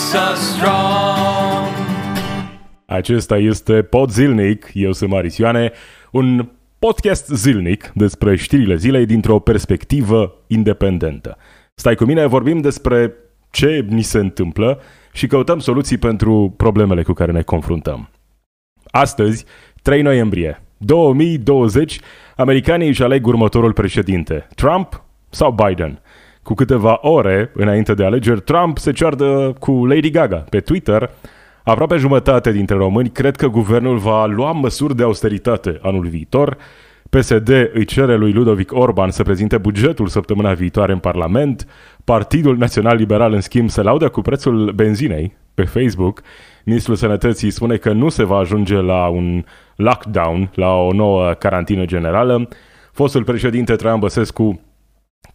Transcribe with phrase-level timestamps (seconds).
[0.00, 1.68] makes us strong.
[2.86, 5.72] Acesta este Pod Zilnic, eu sunt Maris Ioane,
[6.10, 11.36] un podcast zilnic despre știrile zilei dintr-o perspectivă independentă.
[11.74, 13.14] Stai cu mine, vorbim despre
[13.50, 14.80] ce ni se întâmplă
[15.12, 18.08] și căutăm soluții pentru problemele cu care ne confruntăm.
[18.90, 19.44] Astăzi,
[19.82, 22.00] 3 noiembrie 2020,
[22.36, 26.00] americanii își aleg următorul președinte, Trump sau Biden.
[26.42, 31.10] Cu câteva ore înainte de alegeri, Trump se ceartă cu Lady Gaga pe Twitter.
[31.64, 36.56] Aproape jumătate dintre români cred că guvernul va lua măsuri de austeritate anul viitor.
[37.10, 41.66] PSD îi cere lui Ludovic Orban să prezinte bugetul săptămâna viitoare în Parlament.
[42.04, 46.22] Partidul Național Liberal, în schimb, se laudă cu prețul benzinei pe Facebook.
[46.64, 49.44] Ministrul Sănătății spune că nu se va ajunge la un
[49.76, 52.48] lockdown, la o nouă carantină generală.
[52.92, 54.60] Fostul președinte Traian Băsescu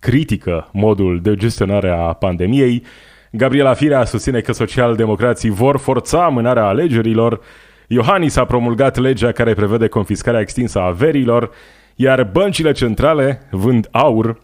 [0.05, 2.83] critică modul de gestionare a pandemiei.
[3.31, 7.39] Gabriela Firea susține că socialdemocrații vor forța amânarea alegerilor.
[7.87, 11.49] Iohannis a promulgat legea care prevede confiscarea extinsă a averilor,
[11.95, 14.39] iar băncile centrale vând aur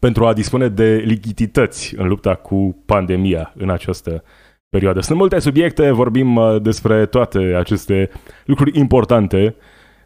[0.00, 4.24] pentru a dispune de lichidități în lupta cu pandemia în această
[4.68, 5.00] perioadă.
[5.00, 8.10] Sunt multe subiecte, vorbim uh, despre toate aceste
[8.44, 9.54] lucruri importante.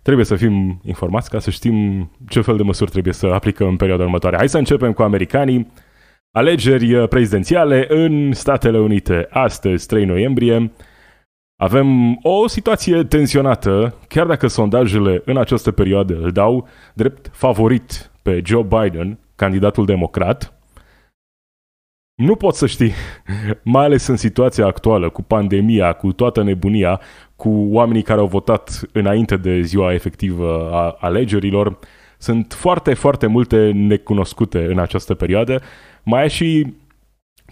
[0.03, 3.77] Trebuie să fim informați ca să știm ce fel de măsuri trebuie să aplicăm în
[3.77, 4.36] perioada următoare.
[4.36, 5.72] Hai să începem cu americanii.
[6.31, 10.72] Alegeri uh, prezidențiale în Statele Unite astăzi, 3 noiembrie.
[11.56, 18.43] Avem o situație tensionată, chiar dacă sondajele în această perioadă îl dau drept favorit pe
[18.44, 20.62] Joe Biden, candidatul democrat.
[22.15, 22.93] Nu poți să știi,
[23.75, 27.00] mai ales în situația actuală, cu pandemia, cu toată nebunia,
[27.42, 31.78] cu oamenii care au votat înainte de ziua efectivă a alegerilor.
[32.19, 35.62] Sunt foarte, foarte multe necunoscute în această perioadă.
[36.03, 36.75] Mai e și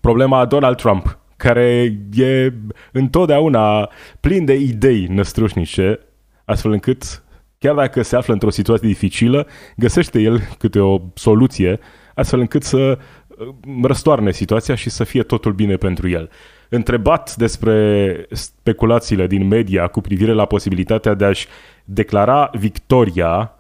[0.00, 2.52] problema Donald Trump, care e
[2.92, 3.90] întotdeauna
[4.20, 6.00] plin de idei năstrușnice,
[6.44, 7.22] astfel încât,
[7.58, 9.46] chiar dacă se află într-o situație dificilă,
[9.76, 11.78] găsește el câte o soluție,
[12.14, 13.46] astfel încât să uh,
[13.82, 16.30] răstoarne situația și să fie totul bine pentru el.
[16.72, 21.47] Întrebat despre speculațiile din media cu privire la posibilitatea de a-și
[21.84, 23.54] declara victoria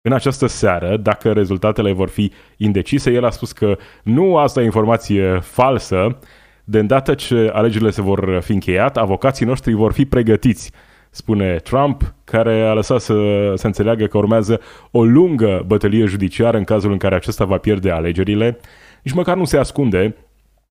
[0.00, 4.64] în această seară, dacă rezultatele vor fi indecise, el a spus că nu asta e
[4.64, 6.18] informație falsă,
[6.64, 10.70] de îndată ce alegerile se vor fi încheiat, avocații noștri vor fi pregătiți,
[11.10, 13.14] spune Trump, care a lăsat să
[13.54, 14.60] se înțeleagă că urmează
[14.90, 18.58] o lungă bătălie judiciară în cazul în care acesta va pierde alegerile.
[19.02, 20.16] Nici măcar nu se ascunde.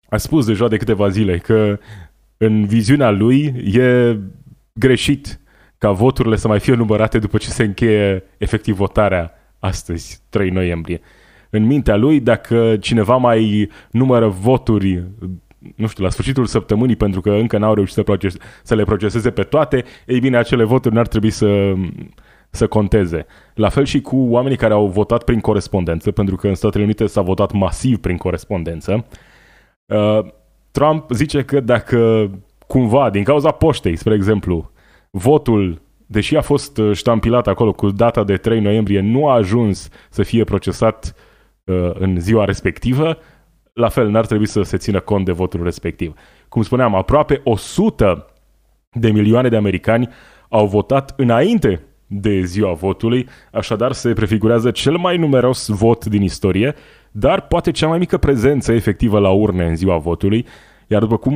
[0.08, 1.78] A spus deja de câteva zile că
[2.36, 4.18] în viziunea lui e
[4.72, 5.40] greșit
[5.78, 11.00] ca voturile să mai fie numărate după ce se încheie efectiv votarea astăzi, 3 noiembrie.
[11.50, 15.04] În mintea lui, dacă cineva mai numără voturi
[15.76, 19.30] nu știu, la sfârșitul săptămânii, pentru că încă n-au reușit să, proces- să le proceseze
[19.30, 21.72] pe toate, ei bine, acele voturi n-ar trebui să,
[22.50, 23.26] să conteze.
[23.54, 27.06] La fel și cu oamenii care au votat prin corespondență, pentru că în Statele Unite
[27.06, 28.92] s-a votat masiv prin corespondență.
[28.92, 29.04] Uh,
[30.70, 32.30] Trump zice că dacă
[32.66, 34.70] cumva, din cauza poștei, spre exemplu,
[35.10, 39.88] votul, deși a fost uh, ștampilat acolo cu data de 3 noiembrie, nu a ajuns
[40.10, 41.14] să fie procesat
[41.64, 43.18] uh, în ziua respectivă,
[43.72, 46.14] la fel, n-ar trebui să se țină cont de votul respectiv.
[46.48, 48.26] Cum spuneam, aproape 100
[48.90, 50.08] de milioane de americani
[50.48, 56.74] au votat înainte de ziua votului, așadar se prefigurează cel mai numeros vot din istorie,
[57.18, 60.46] dar poate cea mai mică prezență efectivă la urne în ziua votului,
[60.86, 61.34] iar după cum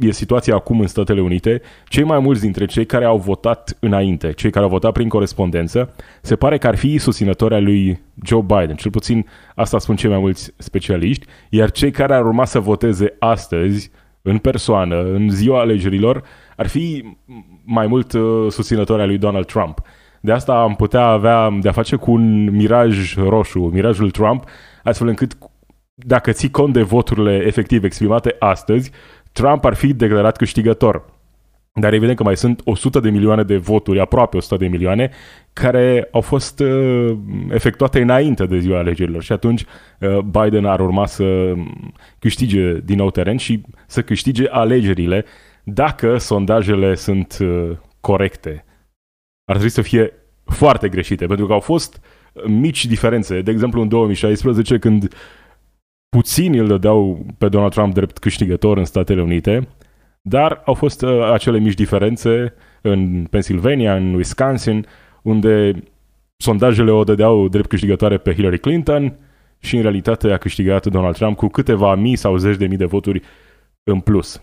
[0.00, 4.32] e situația acum în Statele Unite, cei mai mulți dintre cei care au votat înainte,
[4.32, 8.40] cei care au votat prin corespondență, se pare că ar fi susținători al lui Joe
[8.40, 8.76] Biden.
[8.76, 13.16] Cel puțin asta spun cei mai mulți specialiști, iar cei care ar urma să voteze
[13.18, 13.90] astăzi,
[14.22, 16.22] în persoană, în ziua alegerilor,
[16.56, 17.16] ar fi
[17.64, 19.80] mai mult uh, susținători al lui Donald Trump.
[20.20, 24.44] De asta am putea avea de-a face cu un miraj roșu, mirajul Trump,
[24.88, 25.38] astfel încât
[25.94, 28.90] dacă ții cont de voturile efectiv exprimate astăzi,
[29.32, 31.04] Trump ar fi declarat câștigător.
[31.72, 35.10] Dar evident că mai sunt 100 de milioane de voturi, aproape 100 de milioane,
[35.52, 37.16] care au fost uh,
[37.50, 39.64] efectuate înainte de ziua alegerilor și atunci
[40.00, 41.54] uh, Biden ar urma să
[42.18, 45.24] câștige din nou teren și să câștige alegerile
[45.64, 47.70] dacă sondajele sunt uh,
[48.00, 48.64] corecte.
[49.44, 50.12] Ar trebui să fie
[50.44, 52.00] foarte greșite, pentru că au fost
[52.46, 53.40] mici diferențe.
[53.40, 55.14] De exemplu, în 2016, când
[56.08, 59.68] puțini îl dădeau pe Donald Trump drept câștigător în Statele Unite,
[60.22, 64.86] dar au fost uh, acele mici diferențe în Pennsylvania, în Wisconsin,
[65.22, 65.72] unde
[66.36, 69.18] sondajele o dădeau drept câștigătoare pe Hillary Clinton
[69.58, 72.84] și în realitate a câștigat Donald Trump cu câteva mii sau zeci de mii de
[72.84, 73.22] voturi
[73.82, 74.42] în plus.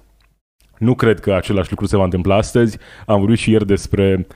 [0.78, 2.78] Nu cred că același lucru se va întâmpla astăzi.
[3.06, 4.28] Am vorbit și ieri despre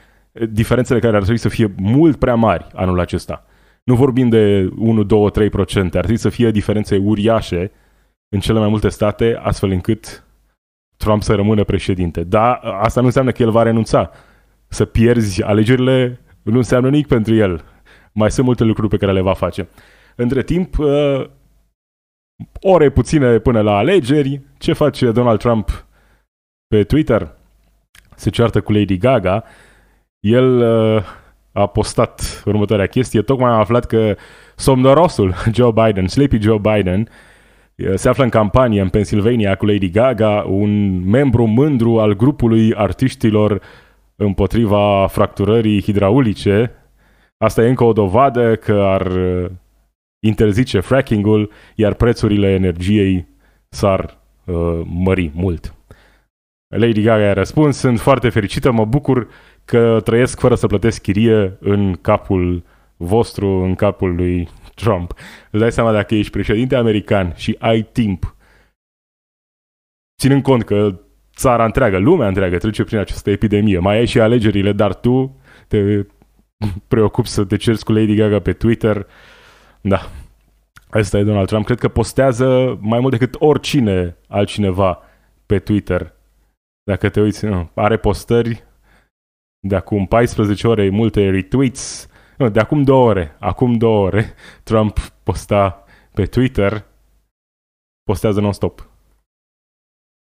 [0.49, 3.45] diferențele care ar trebui să fie mult prea mari anul acesta.
[3.83, 7.71] Nu vorbim de 1, 2, 3 procente, ar trebui să fie diferențe uriașe
[8.29, 10.23] în cele mai multe state, astfel încât
[10.97, 12.23] Trump să rămână președinte.
[12.23, 14.11] Da, asta nu înseamnă că el va renunța.
[14.67, 17.63] Să pierzi alegerile nu înseamnă nimic pentru el.
[18.11, 19.67] Mai sunt multe lucruri pe care le va face.
[20.15, 21.25] Între timp, uh,
[22.61, 25.85] ore puține până la alegeri, ce face Donald Trump
[26.67, 27.35] pe Twitter?
[28.15, 29.43] Se ceartă cu Lady Gaga.
[30.19, 31.03] El uh,
[31.51, 33.21] a postat următoarea chestie.
[33.21, 34.15] Tocmai am aflat că
[34.55, 37.09] somnorosul Joe Biden, Sleepy Joe Biden,
[37.95, 43.61] se află în campanie în Pennsylvania cu Lady Gaga, un membru mândru al grupului artiștilor
[44.15, 46.71] împotriva fracturării hidraulice.
[47.37, 49.49] Asta e încă o dovadă că ar uh,
[50.19, 53.27] interzice fracking-ul, iar prețurile energiei
[53.69, 55.73] s-ar uh, mări mult.
[56.75, 59.27] Lady Gaga a răspuns, sunt foarte fericită, mă bucur
[59.69, 62.63] că trăiesc fără să plătesc chirie în capul
[62.97, 65.13] vostru, în capul lui Trump.
[65.51, 68.35] Îți dai seama dacă ești președinte american și ai timp,
[70.21, 70.99] ținând cont că
[71.35, 76.05] țara întreagă, lumea întreagă trece prin această epidemie, mai ai și alegerile, dar tu te
[76.87, 79.07] preocupi să te cerți cu Lady Gaga pe Twitter.
[79.81, 80.09] Da,
[80.89, 81.65] Asta e Donald Trump.
[81.65, 84.99] Cred că postează mai mult decât oricine altcineva
[85.45, 86.13] pe Twitter.
[86.83, 88.63] Dacă te uiți, nu, are postări
[89.59, 94.33] de acum 14 ore, multe retweets, nu, de acum două ore, acum două ore,
[94.63, 95.83] Trump posta
[96.13, 96.85] pe Twitter,
[98.03, 98.89] postează non-stop.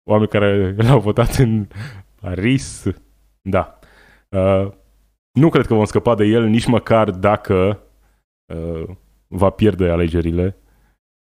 [0.09, 1.67] Oameni care l-au votat în
[2.21, 2.85] Paris,
[3.41, 3.79] da.
[4.29, 4.71] Uh,
[5.31, 7.83] nu cred că vom scăpa de el nici măcar dacă
[8.53, 8.89] uh,
[9.27, 10.57] va pierde alegerile.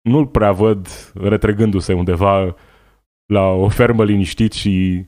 [0.01, 2.55] Nu-l prea văd retrăgându-se undeva
[3.25, 5.05] la o fermă liniștit și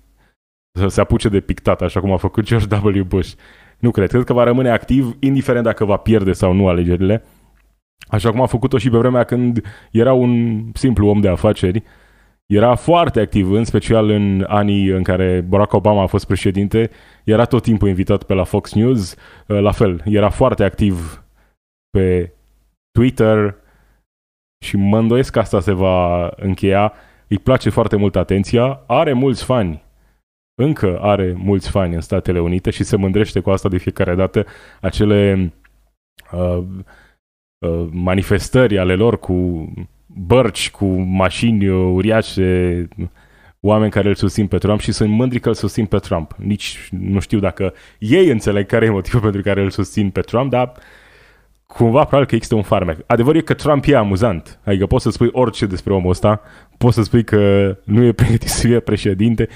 [0.80, 3.04] să se apuce de pictat, așa cum a făcut George W.
[3.04, 3.34] Bush.
[3.80, 4.10] Nu cred.
[4.10, 7.24] Cred că va rămâne activ, indiferent dacă va pierde sau nu alegerile.
[8.08, 9.62] Așa cum a făcut-o și pe vremea când
[9.92, 11.84] era un simplu om de afaceri.
[12.46, 16.90] Era foarte activ, în special în anii în care Barack Obama a fost președinte.
[17.24, 19.16] Era tot timpul invitat pe la Fox News.
[19.46, 21.24] La fel, era foarte activ
[21.90, 22.34] pe
[22.92, 23.56] Twitter
[24.66, 26.94] și mă îndoiesc că asta se va încheia.
[27.28, 29.83] Îi place foarte mult atenția, are mulți fani
[30.56, 34.46] încă are mulți fani în Statele Unite și se mândrește cu asta de fiecare dată
[34.82, 35.54] acele
[36.32, 36.64] uh,
[37.58, 39.68] uh, manifestări ale lor cu
[40.06, 42.88] bărci, cu mașini uriașe,
[43.60, 46.36] oameni care îl susțin pe Trump și sunt mândri că îl susțin pe Trump.
[46.38, 50.50] Nici nu știu dacă ei înțeleg care e motivul pentru care îl susțin pe Trump,
[50.50, 50.72] dar
[51.68, 52.98] cumva probabil că există un farmec.
[53.08, 54.60] Adevărul e că Trump e amuzant.
[54.64, 56.42] Adică poți să spui orice despre omul ăsta,
[56.78, 59.48] poți să spui că nu e pregătit să fie președinte,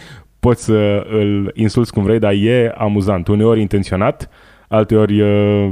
[0.47, 3.27] poți să îl insulți cum vrei, dar e amuzant.
[3.27, 4.29] Uneori intenționat,
[4.67, 5.23] alteori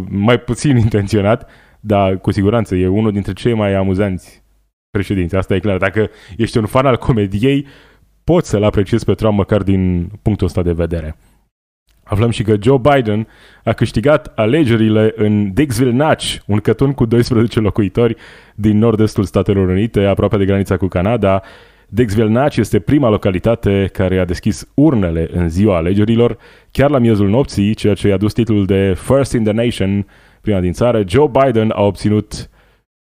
[0.09, 4.43] mai puțin intenționat, dar cu siguranță e unul dintre cei mai amuzanți
[4.89, 5.35] președinți.
[5.35, 5.77] Asta e clar.
[5.77, 7.67] Dacă ești un fan al comediei,
[8.23, 11.15] poți să-l apreciezi pe Trump măcar din punctul ăsta de vedere.
[12.03, 13.27] Aflăm și că Joe Biden
[13.63, 18.15] a câștigat alegerile în Dixville Natch, un cătun cu 12 locuitori
[18.55, 21.41] din nord-estul Statelor Unite, aproape de granița cu Canada,
[21.95, 26.37] Dexvelnaci este prima localitate care a deschis urnele în ziua alegerilor,
[26.71, 30.07] chiar la miezul nopții, ceea ce i-a dus titlul de First in the Nation,
[30.41, 31.03] prima din țară.
[31.07, 32.49] Joe Biden a obținut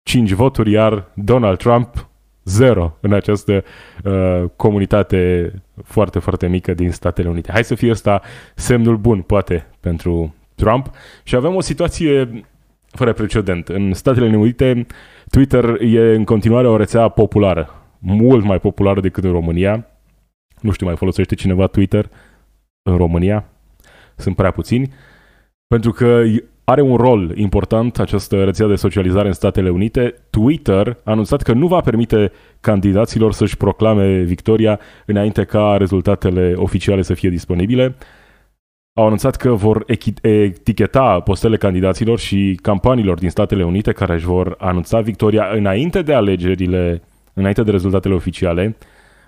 [0.03, 2.09] 5 voturi, iar Donald Trump
[2.45, 3.65] 0 în această
[4.05, 5.53] uh, comunitate
[5.85, 7.53] foarte, foarte mică din Statele Unite.
[7.53, 8.21] Hai să fie ăsta
[8.55, 10.91] semnul bun, poate, pentru Trump.
[11.23, 12.45] Și avem o situație
[12.91, 13.69] fără precedent.
[13.69, 14.87] În Statele Unite,
[15.31, 19.87] Twitter e în continuare o rețea populară mult mai populară decât în România.
[20.61, 22.11] Nu știu, mai folosește cineva Twitter
[22.83, 23.45] în România?
[24.17, 24.93] Sunt prea puțini.
[25.67, 26.23] Pentru că
[26.65, 30.15] are un rol important această rețea de socializare în Statele Unite.
[30.31, 37.03] Twitter a anunțat că nu va permite candidaților să-și proclame victoria înainte ca rezultatele oficiale
[37.03, 37.97] să fie disponibile.
[38.93, 39.85] Au anunțat că vor
[40.23, 46.15] eticheta postele candidaților și campaniilor din Statele Unite care își vor anunța victoria înainte de
[46.15, 47.03] alegerile,
[47.35, 48.77] înainte de rezultatele oficiale.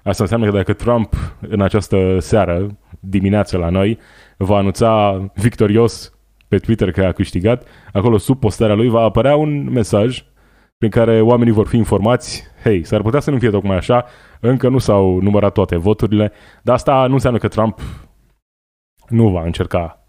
[0.03, 3.99] Asta înseamnă că dacă Trump în această seară, dimineață la noi,
[4.37, 6.13] va anunța victorios
[6.49, 10.25] pe Twitter că a câștigat, acolo sub postarea lui va apărea un mesaj
[10.79, 14.05] prin care oamenii vor fi informați, hei, s-ar putea să nu fie tocmai așa,
[14.41, 16.33] încă nu s-au numărat toate voturile,
[16.63, 17.81] dar asta nu înseamnă că Trump
[19.09, 20.07] nu va încerca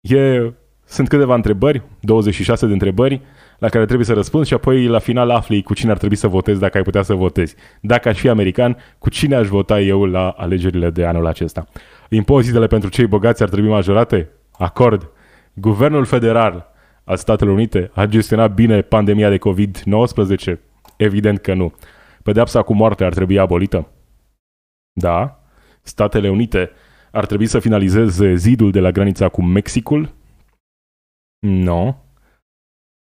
[0.00, 0.52] E,
[0.84, 3.20] sunt câteva întrebări, 26 de întrebări,
[3.58, 6.28] la care trebuie să răspunzi și apoi la final afli cu cine ar trebui să
[6.28, 7.54] votezi dacă ai putea să votezi.
[7.80, 11.64] Dacă aș fi american, cu cine aș vota eu la alegerile de anul acesta?
[12.08, 14.30] Impozitele pentru cei bogați ar trebui majorate?
[14.52, 15.10] Acord.
[15.54, 16.72] Guvernul federal
[17.08, 20.58] al Statelor Unite a gestionat bine pandemia de COVID-19?
[20.96, 21.74] Evident că nu.
[22.22, 23.88] Pedeapsa cu moarte ar trebui abolită?
[24.92, 25.42] Da.
[25.82, 26.70] Statele Unite
[27.10, 30.14] ar trebui să finalizeze zidul de la granița cu Mexicul?
[31.38, 31.84] Nu.
[31.84, 31.94] No.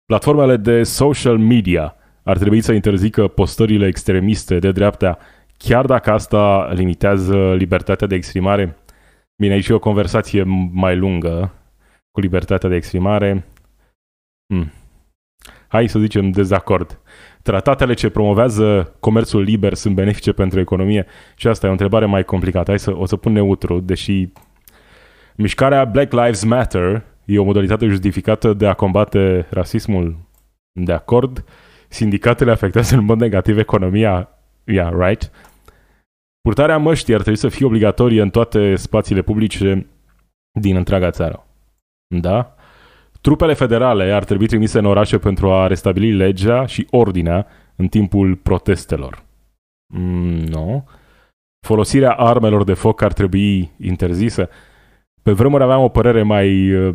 [0.04, 5.18] Platformele de social media ar trebui să interzică postările extremiste de dreapta,
[5.56, 8.76] chiar dacă asta limitează libertatea de exprimare?
[9.36, 10.42] Bine, aici e o conversație
[10.72, 11.52] mai lungă
[12.10, 13.44] cu libertatea de exprimare.
[14.54, 14.72] Hmm.
[15.68, 17.00] Hai să zicem dezacord.
[17.42, 21.06] Tratatele ce promovează comerțul liber sunt benefice pentru economie?
[21.36, 22.70] Și asta e o întrebare mai complicată.
[22.70, 24.28] Hai să, o să pun neutru, deși
[25.36, 30.16] mișcarea Black Lives Matter e o modalitate justificată de a combate rasismul.
[30.72, 31.44] De acord,
[31.88, 34.28] sindicatele afectează în mod negativ economia.
[34.64, 35.30] Yeah, right?
[36.40, 39.86] Purtarea măștii ar trebui să fie obligatorie în toate spațiile publice
[40.60, 41.46] din întreaga țară.
[42.06, 42.53] Da?
[43.24, 48.36] Trupele federale ar trebui trimise în orașe pentru a restabili legea și ordinea în timpul
[48.36, 49.22] protestelor.
[49.94, 50.88] Mm, nu.
[51.66, 54.48] Folosirea armelor de foc ar trebui interzisă.
[55.22, 56.94] Pe vremuri aveam o părere mai uh,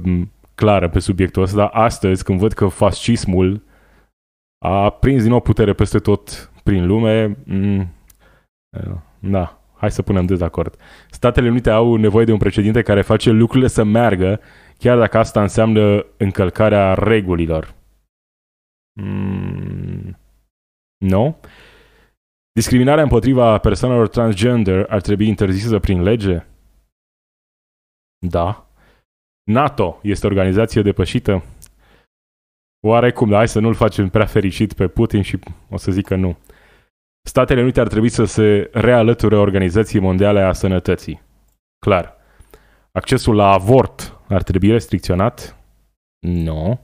[0.56, 3.64] clară pe subiectul ăsta, dar astăzi, când văd că fascismul
[4.66, 7.94] a prins din nou putere peste tot prin lume, mm,
[9.20, 10.76] da, hai să punem dezacord.
[11.10, 14.40] Statele Unite au nevoie de un președinte care face lucrurile să meargă,
[14.80, 17.76] chiar dacă asta înseamnă încălcarea regulilor.
[19.02, 20.18] Mm,
[20.98, 21.24] nu?
[21.24, 21.36] No?
[22.52, 26.46] Discriminarea împotriva persoanelor transgender ar trebui interzisă prin lege?
[28.28, 28.68] Da.
[29.44, 31.44] NATO este o organizație depășită?
[32.88, 36.38] Oarecum, hai să nu-l facem prea fericit pe Putin și o să zic că nu.
[37.28, 41.22] Statele Unite ar trebui să se realăture Organizației Mondiale a Sănătății.
[41.86, 42.16] Clar.
[42.92, 45.58] Accesul la avort ar trebui restricționat?
[46.20, 46.80] Nu.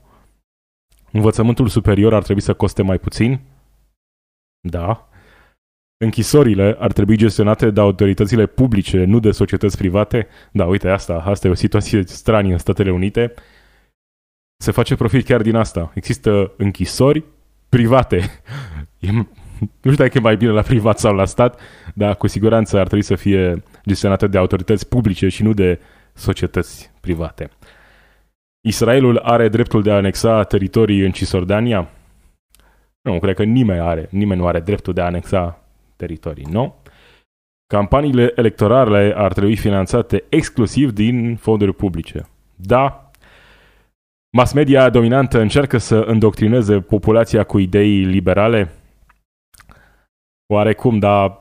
[1.12, 3.40] Învățământul superior ar trebui să coste mai puțin?
[4.60, 5.10] Da.
[5.98, 10.28] Închisorile ar trebui gestionate de autoritățile publice, nu de societăți private.
[10.52, 13.34] Da, uite, asta, asta e o situație stranie în Statele Unite.
[14.64, 15.92] Se face profit chiar din asta.
[15.94, 17.24] Există închisori
[17.70, 18.42] private.
[19.00, 21.60] E, nu știu dacă e mai bine la privat sau la stat,
[21.94, 25.80] dar cu siguranță ar trebui să fie gestionate de autorități publice și nu de
[26.16, 27.50] societăți private.
[28.68, 31.90] Israelul are dreptul de a anexa teritorii în Cisjordania?
[33.02, 35.62] Nu, cred că nimeni are, nimeni nu are dreptul de a anexa
[35.96, 36.76] teritorii, nu?
[37.68, 42.28] Campaniile electorale ar trebui finanțate exclusiv din fonduri publice.
[42.56, 43.12] Da,
[44.38, 48.72] mass media dominantă încearcă să îndoctrineze populația cu idei liberale?
[50.54, 51.38] Oarecum, dar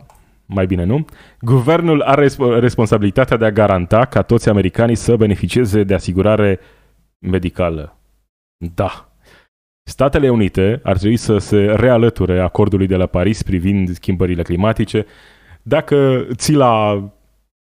[0.46, 1.04] mai bine nu.
[1.40, 6.60] Guvernul are responsabilitatea de a garanta ca toți americanii să beneficieze de asigurare
[7.18, 7.98] medicală.
[8.74, 9.08] Da.
[9.90, 15.06] Statele Unite ar trebui să se realăture acordului de la Paris privind schimbările climatice.
[15.62, 17.02] Dacă ții la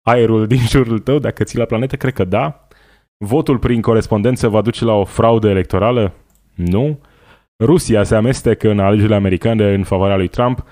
[0.03, 2.69] aerul din jurul tău, dacă ții la planetă, cred că da.
[3.17, 6.13] Votul prin corespondență va duce la o fraudă electorală?
[6.55, 7.01] Nu.
[7.65, 10.65] Rusia se amestecă în alegerile americane în favoarea lui Trump.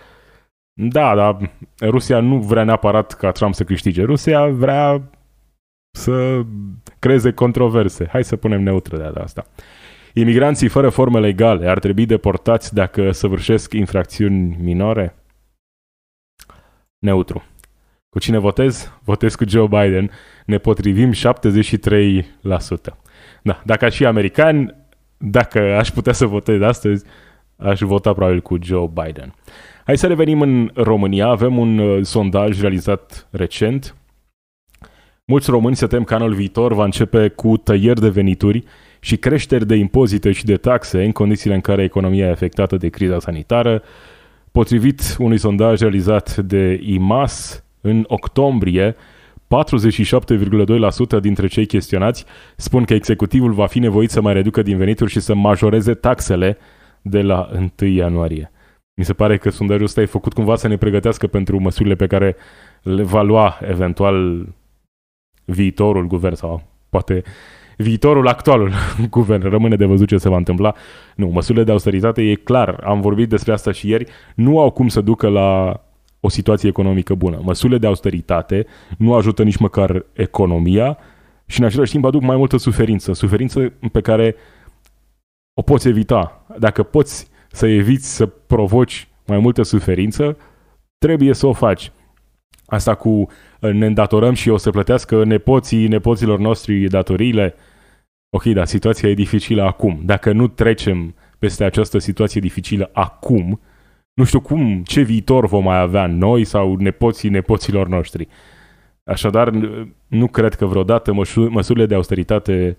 [0.75, 1.51] Da, dar
[1.81, 4.03] Rusia nu vrea neapărat ca Trump să câștige.
[4.03, 5.11] Rusia vrea
[5.97, 6.43] să
[6.99, 8.09] creeze controverse.
[8.11, 9.47] Hai să punem neutră de asta.
[10.15, 15.15] Imigranții fără forme legale ar trebui deportați dacă săvârșesc infracțiuni minore?
[16.99, 17.43] Neutru.
[18.09, 18.93] Cu cine votez?
[19.03, 20.11] Votez cu Joe Biden.
[20.47, 21.15] Ne potrivim 73%.
[23.43, 24.77] Da, dacă aș fi american,
[25.17, 27.05] dacă aș putea să votez astăzi,
[27.57, 29.35] aș vota probabil cu Joe Biden.
[29.87, 31.27] Hai să revenim în România.
[31.27, 33.97] Avem un uh, sondaj realizat recent.
[35.25, 38.65] Mulți români se tem că anul viitor va începe cu tăieri de venituri
[39.01, 42.89] și creșteri de impozite și de taxe în condițiile în care economia e afectată de
[42.89, 43.83] criza sanitară.
[44.53, 48.99] Potrivit unui sondaj realizat de IMAS în octombrie, 47,2%
[51.21, 52.25] dintre cei chestionați
[52.57, 56.59] spun că executivul va fi nevoit să mai reducă din venituri și să majoreze taxele
[57.03, 57.49] de la
[57.81, 58.49] 1 ianuarie.
[58.95, 62.07] Mi se pare că sondajul ăsta e făcut cumva să ne pregătească pentru măsurile pe
[62.07, 62.37] care
[62.83, 64.47] le va lua eventual
[65.45, 67.23] viitorul guvern sau poate
[67.77, 68.73] viitorul actualul
[69.11, 69.49] guvern.
[69.49, 70.75] Rămâne de văzut ce se va întâmpla.
[71.17, 74.89] Nu, măsurile de austeritate e clar, am vorbit despre asta și ieri, nu au cum
[74.89, 75.81] să ducă la
[76.21, 77.41] o situație economică bună.
[77.43, 78.67] Măsurile de austeritate
[78.99, 80.99] nu ajută nici măcar economia
[81.47, 83.13] și în același timp aduc mai multă suferință.
[83.13, 84.35] Suferință pe care
[85.55, 86.45] o poți evita.
[86.59, 90.37] Dacă poți să eviți să provoci mai multă suferință,
[90.99, 91.93] trebuie să o faci.
[92.67, 97.55] Asta cu uh, ne îndatorăm și o să plătească nepoții nepoților noștri datoriile.
[98.31, 100.01] Ok, dar situația e dificilă acum.
[100.05, 103.61] Dacă nu trecem peste această situație dificilă acum,
[104.15, 108.29] nu știu cum, ce viitor vom mai avea noi sau nepoții nepoților noștri.
[109.05, 109.51] Așadar,
[110.07, 111.13] nu cred că vreodată
[111.51, 112.77] măsurile de austeritate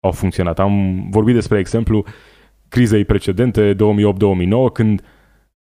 [0.00, 0.58] au funcționat.
[0.58, 2.04] Am vorbit despre exemplu
[2.70, 3.78] crizei precedente, 2008-2009,
[4.72, 5.02] când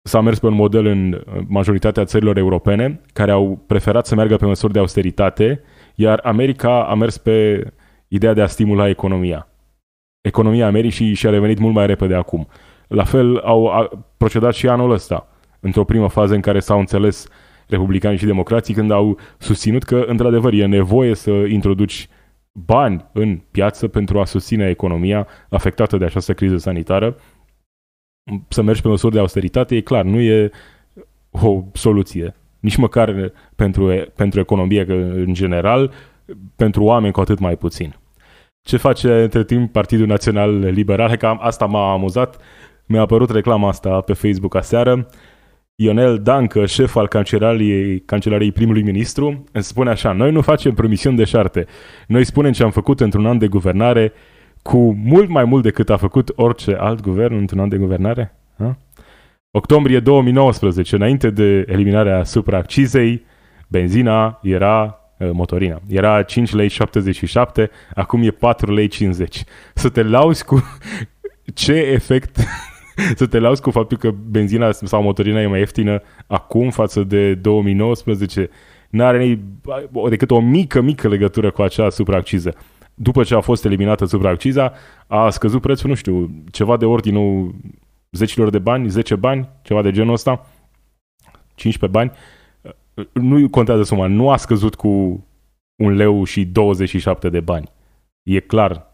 [0.02, 4.46] s-a mers pe un model în majoritatea țărilor europene care au preferat să meargă pe
[4.46, 5.62] măsuri de austeritate,
[5.94, 7.66] iar America a mers pe
[8.08, 9.48] ideea de a stimula economia.
[10.20, 12.48] Economia Americii și-a revenit mult mai repede acum.
[12.88, 15.28] La fel au procedat și anul ăsta,
[15.60, 17.28] într-o primă fază în care s-au înțeles
[17.68, 22.08] republicanii și democrații când au susținut că, într-adevăr, e nevoie să introduci
[22.52, 27.16] bani în piață pentru a susține economia afectată de această criză sanitară.
[28.48, 30.50] Să mergi pe măsuri de austeritate, e clar, nu e
[31.30, 32.34] o soluție.
[32.60, 35.92] Nici măcar pentru, pentru economie în general,
[36.56, 37.94] pentru oameni cu atât mai puțin.
[38.62, 41.16] Ce face între timp Partidul Național Liberal?
[41.16, 42.40] Că asta m-a amuzat.
[42.86, 45.08] Mi-a apărut reclama asta pe Facebook aseară.
[45.82, 51.16] Ionel Dancă, șef al cancelariei, cancelariei primului ministru, îmi spune așa, noi nu facem promisiuni
[51.16, 51.66] de șarte.
[52.06, 54.12] Noi spunem ce am făcut într-un an de guvernare
[54.62, 58.34] cu mult mai mult decât a făcut orice alt guvern într-un an de guvernare.
[58.58, 58.76] Ha?
[59.50, 63.24] Octombrie 2019, înainte de eliminarea supraaccizei,
[63.68, 65.00] benzina era
[65.32, 65.80] motorina.
[65.88, 69.44] Era 5 lei 77, acum e 4 lei 50.
[69.74, 70.62] Să te lauzi cu
[71.54, 72.38] ce efect
[73.16, 77.34] să te lauzi cu faptul că benzina sau motorina e mai ieftină acum față de
[77.34, 78.50] 2019
[78.90, 79.40] n-are
[80.08, 82.54] decât o mică, mică legătură cu acea supraacciză.
[82.94, 84.72] După ce a fost eliminată supraacciza,
[85.06, 87.54] a scăzut prețul, nu știu, ceva de ordinul
[88.10, 90.46] zecilor de bani, 10 bani, ceva de genul ăsta,
[91.54, 92.12] 15 bani.
[93.12, 95.24] Nu contează suma, nu a scăzut cu
[95.82, 97.70] un leu și 27 de bani.
[98.22, 98.92] E clar.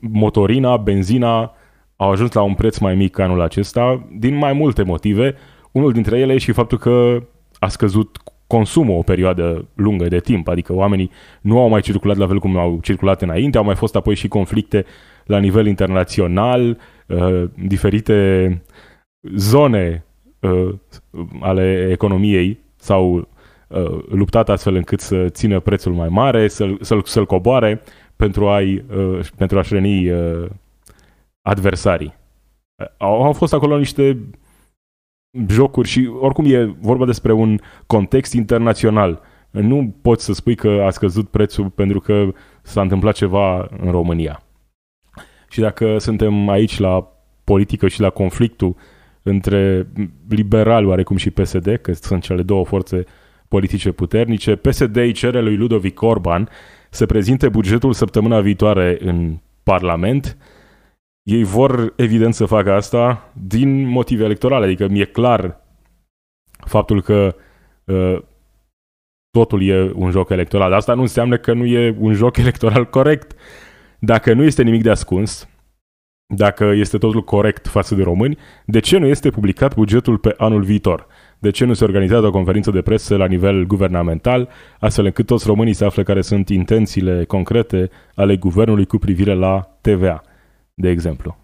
[0.00, 1.54] Motorina, benzina,
[2.02, 5.34] au ajuns la un preț mai mic anul acesta din mai multe motive.
[5.72, 7.22] Unul dintre ele e și faptul că
[7.58, 11.10] a scăzut consumul o perioadă lungă de timp, adică oamenii
[11.40, 14.28] nu au mai circulat la fel cum au circulat înainte, au mai fost apoi și
[14.28, 14.84] conflicte
[15.24, 18.62] la nivel internațional, uh, diferite
[19.36, 20.04] zone
[20.40, 20.74] uh,
[21.40, 23.28] ale economiei s-au
[23.68, 27.82] uh, luptat astfel încât să țină prețul mai mare, să-l, să-l, să-l coboare
[28.16, 30.44] pentru, a-i, uh, pentru a-și reni uh,
[31.42, 32.14] adversarii.
[32.98, 34.18] Au, au fost acolo niște
[35.48, 39.20] jocuri și oricum e vorba despre un context internațional.
[39.50, 42.28] Nu poți să spui că a scăzut prețul pentru că
[42.62, 44.42] s-a întâmplat ceva în România.
[45.48, 47.08] Și dacă suntem aici la
[47.44, 48.76] politică și la conflictul
[49.22, 49.86] între
[50.28, 53.04] liberali oarecum și PSD, că sunt cele două forțe
[53.48, 56.48] politice puternice, PSD îi cere lui Ludovic Orban
[56.90, 60.36] să prezinte bugetul săptămâna viitoare în Parlament
[61.22, 64.64] ei vor, evident, să facă asta din motive electorale.
[64.64, 65.60] Adică mi-e clar
[66.66, 67.34] faptul că
[67.84, 68.18] uh,
[69.30, 70.72] totul e un joc electoral.
[70.72, 73.32] Asta nu înseamnă că nu e un joc electoral corect.
[73.98, 75.48] Dacă nu este nimic de ascuns,
[76.34, 80.62] dacă este totul corect față de români, de ce nu este publicat bugetul pe anul
[80.62, 81.06] viitor?
[81.38, 84.48] De ce nu se organizează o conferință de presă la nivel guvernamental,
[84.80, 89.78] astfel încât toți românii să afle care sunt intențiile concrete ale guvernului cu privire la
[89.80, 90.22] TVA?
[90.82, 91.36] De exemplu.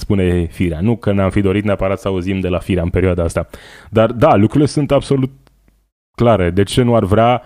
[0.00, 0.80] Spune Firea.
[0.80, 3.48] Nu că ne-am fi dorit neapărat să auzim de la Firea în perioada asta.
[3.90, 5.30] Dar da, lucrurile sunt absolut
[6.16, 6.50] clare.
[6.50, 7.42] De ce nu ar vrea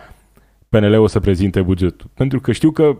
[0.69, 2.11] PNL-ul să prezinte bugetul?
[2.15, 2.97] Pentru că știu că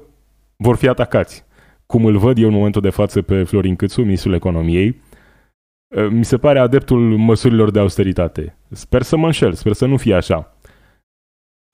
[0.57, 1.45] vor fi atacați.
[1.87, 5.01] Cum îl văd eu în momentul de față pe Florin Câțu, ministrul economiei,
[6.11, 8.57] mi se pare adeptul măsurilor de austeritate.
[8.71, 10.57] Sper să mă înșel, sper să nu fie așa.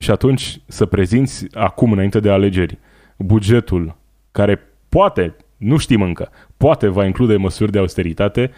[0.03, 2.77] Și atunci să prezinți acum, înainte de alegeri,
[3.17, 3.95] bugetul
[4.31, 4.59] care
[4.89, 8.51] poate, nu știm încă, poate va include măsuri de austeritate,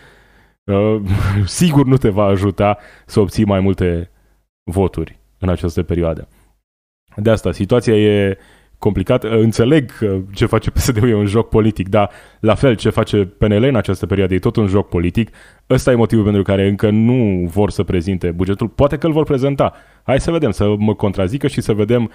[0.64, 1.02] uh,
[1.46, 4.12] sigur nu te va ajuta să obții mai multe
[4.64, 6.28] voturi în această perioadă.
[7.16, 8.38] De asta, situația e
[8.78, 9.24] complicat.
[9.24, 13.64] Înțeleg că ce face PSD-ul e un joc politic, dar la fel ce face PNL
[13.64, 15.30] în această perioadă e tot un joc politic.
[15.70, 18.68] Ăsta e motivul pentru care încă nu vor să prezinte bugetul.
[18.68, 19.74] Poate că îl vor prezenta.
[20.04, 22.12] Hai să vedem, să mă contrazică și să vedem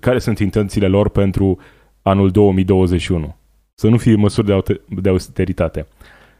[0.00, 1.58] care sunt intențiile lor pentru
[2.02, 3.36] anul 2021.
[3.74, 5.86] Să nu fie măsuri de austeritate.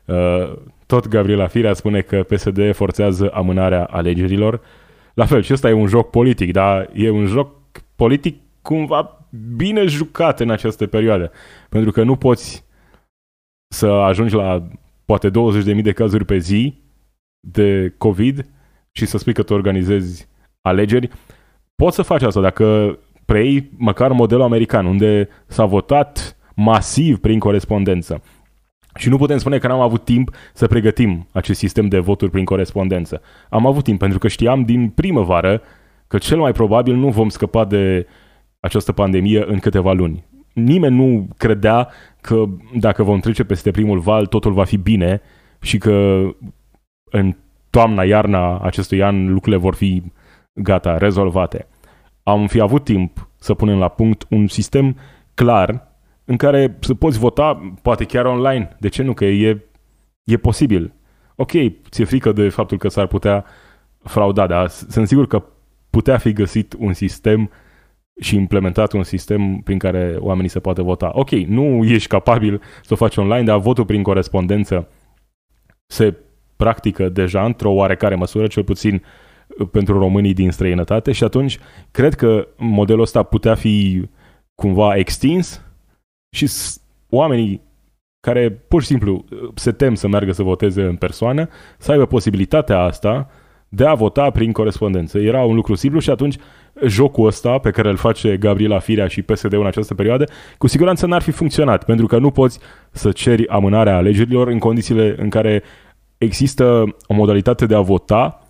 [0.05, 0.53] Uh,
[0.87, 4.61] tot Gabriela Firea spune că PSD forțează amânarea alegerilor.
[5.14, 7.51] La fel, și ăsta e un joc politic, dar e un joc
[7.97, 11.33] politic cumva bine jucat în această perioadă.
[11.68, 12.64] Pentru că nu poți
[13.75, 14.68] să ajungi la
[15.05, 16.75] poate 20.000 de cazuri pe zi
[17.40, 18.47] de COVID
[18.92, 20.29] și să spui că tu organizezi
[20.61, 21.09] alegeri.
[21.75, 28.23] Poți să faci asta dacă preiei măcar modelul american, unde s-a votat masiv prin corespondență.
[28.97, 32.45] Și nu putem spune că n-am avut timp să pregătim acest sistem de voturi prin
[32.45, 33.21] corespondență.
[33.49, 35.62] Am avut timp pentru că știam din primăvară
[36.07, 38.07] că cel mai probabil nu vom scăpa de
[38.61, 40.25] această pandemie în câteva luni.
[40.53, 41.88] Nimeni nu credea
[42.21, 42.45] că
[42.79, 45.21] dacă vom trece peste primul val, totul va fi bine
[45.61, 46.23] și că
[47.05, 47.37] în
[47.71, 50.03] toamna, iarna acestui an lucrurile vor fi
[50.53, 51.67] gata, rezolvate.
[52.23, 54.97] Am fi avut timp să punem la punct un sistem
[55.35, 55.93] clar
[56.24, 58.76] în care să poți vota, poate chiar online.
[58.80, 59.12] De ce nu?
[59.12, 59.64] Că e,
[60.24, 60.92] e posibil.
[61.37, 61.50] Ok,
[61.90, 63.44] ți-e frică de faptul că s-ar putea
[64.02, 65.44] frauda, dar sunt sigur că
[65.90, 67.50] putea fi găsit un sistem
[68.20, 71.10] și implementat un sistem prin care oamenii se poate vota.
[71.14, 74.88] Ok, nu ești capabil să o faci online, dar votul prin corespondență
[75.87, 76.14] se
[76.56, 79.02] practică deja într-o oarecare măsură, cel puțin
[79.70, 81.58] pentru românii din străinătate și atunci
[81.90, 84.08] cred că modelul ăsta putea fi
[84.54, 85.63] cumva extins
[86.35, 86.51] și
[87.09, 87.62] oamenii
[88.20, 92.81] care pur și simplu se tem să meargă să voteze în persoană, să aibă posibilitatea
[92.81, 93.29] asta
[93.68, 95.18] de a vota prin corespondență.
[95.18, 96.37] Era un lucru simplu și atunci
[96.87, 100.25] jocul ăsta pe care îl face Gabriela Firea și PSD-ul în această perioadă,
[100.59, 102.59] cu siguranță n-ar fi funcționat, pentru că nu poți
[102.90, 105.62] să ceri amânarea alegerilor în condițiile în care
[106.18, 108.44] există o modalitate de a vota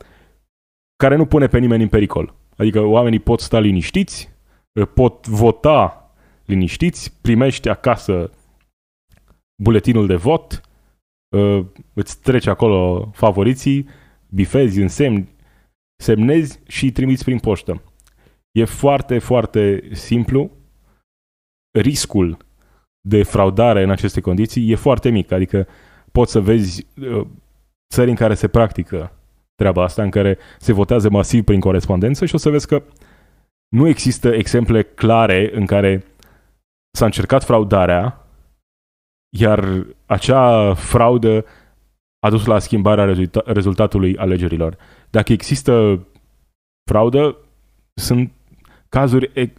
[0.97, 2.35] care nu pune pe nimeni în pericol.
[2.57, 4.33] Adică oamenii pot sta liniștiți,
[4.94, 6.04] pot vota
[6.44, 8.30] liniștiți, primești acasă
[9.62, 10.61] buletinul de vot,
[11.92, 13.88] îți treci acolo favoriții,
[14.28, 15.28] bifezi, însemni,
[16.02, 17.83] semnezi și îi trimiți prin poștă.
[18.52, 20.50] E foarte, foarte simplu.
[21.78, 22.37] Riscul
[23.09, 25.30] de fraudare în aceste condiții e foarte mic.
[25.30, 25.66] Adică
[26.12, 27.26] poți să vezi uh,
[27.94, 29.12] țări în care se practică
[29.54, 32.83] treaba asta, în care se votează masiv prin corespondență și o să vezi că
[33.68, 36.04] nu există exemple clare în care
[36.96, 38.26] s-a încercat fraudarea,
[39.37, 41.44] iar acea fraudă
[42.26, 44.76] a dus la schimbarea rezulta- rezultatului alegerilor.
[45.11, 46.07] Dacă există
[46.90, 47.37] fraudă,
[47.94, 48.33] sunt
[48.88, 49.52] cazuri e-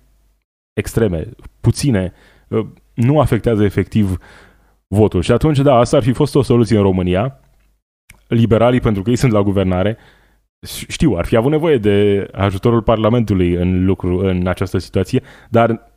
[0.74, 1.30] extreme,
[1.62, 2.14] puține,
[2.48, 4.18] uh, nu afectează efectiv
[4.88, 5.22] votul.
[5.22, 7.40] Și atunci, da, asta ar fi fost o soluție în România.
[8.28, 9.98] Liberalii, pentru că ei sunt la guvernare,
[10.88, 15.95] știu, ar fi avut nevoie de ajutorul Parlamentului în lucru, în această situație, dar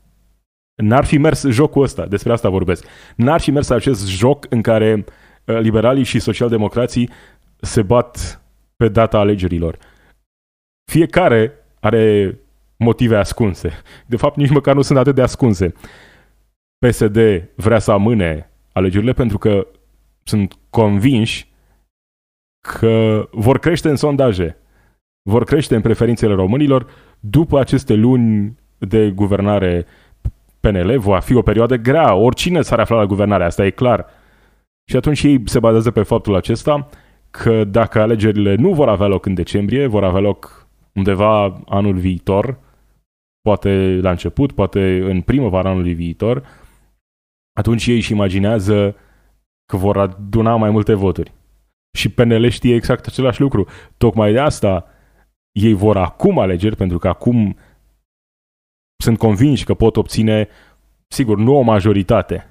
[0.82, 2.86] n-ar fi mers jocul ăsta, despre asta vorbesc.
[3.16, 5.04] N-ar fi mers acest joc în care
[5.44, 7.10] uh, liberalii și socialdemocrații
[7.60, 8.42] se bat
[8.76, 9.78] pe data alegerilor.
[10.90, 12.38] Fiecare are
[12.76, 13.82] motive ascunse.
[14.06, 15.74] De fapt, nici măcar nu sunt atât de ascunse.
[16.78, 17.18] PSD
[17.54, 19.66] vrea să amâne alegerile pentru că
[20.22, 21.52] sunt convinși
[22.68, 24.56] că vor crește în sondaje,
[25.22, 29.86] vor crește în preferințele românilor după aceste luni de guvernare
[30.60, 30.98] PNL.
[30.98, 32.14] Va fi o perioadă grea.
[32.14, 34.06] Oricine s-ar afla la guvernare, asta e clar.
[34.90, 36.88] Și atunci ei se bazează pe faptul acesta
[37.30, 42.58] că dacă alegerile nu vor avea loc în decembrie, vor avea loc undeva anul viitor,
[43.40, 46.42] poate la început, poate în primăvara anului viitor,
[47.58, 48.96] atunci ei își imaginează
[49.66, 51.32] că vor aduna mai multe voturi.
[51.96, 53.66] Și PNL știe exact același lucru.
[53.96, 54.86] Tocmai de asta
[55.52, 57.56] ei vor acum alegeri, pentru că acum
[59.02, 60.48] sunt convinși că pot obține,
[61.08, 62.46] sigur, nu o majoritate,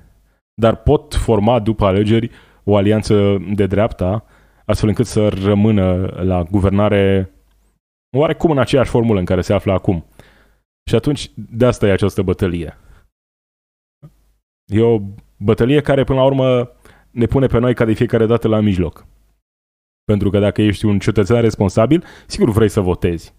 [0.62, 2.32] dar pot forma după alegeri
[2.64, 4.26] o alianță de dreapta,
[4.66, 7.32] astfel încât să rămână la guvernare
[8.18, 10.06] oarecum în aceeași formulă în care se află acum.
[10.90, 12.78] Și atunci, de asta e această bătălie.
[14.66, 15.02] E o
[15.38, 16.72] bătălie care, până la urmă,
[17.12, 19.06] ne pune pe noi ca de fiecare dată la mijloc.
[20.04, 23.34] Pentru că dacă ești un cetățean responsabil, sigur vrei să votezi.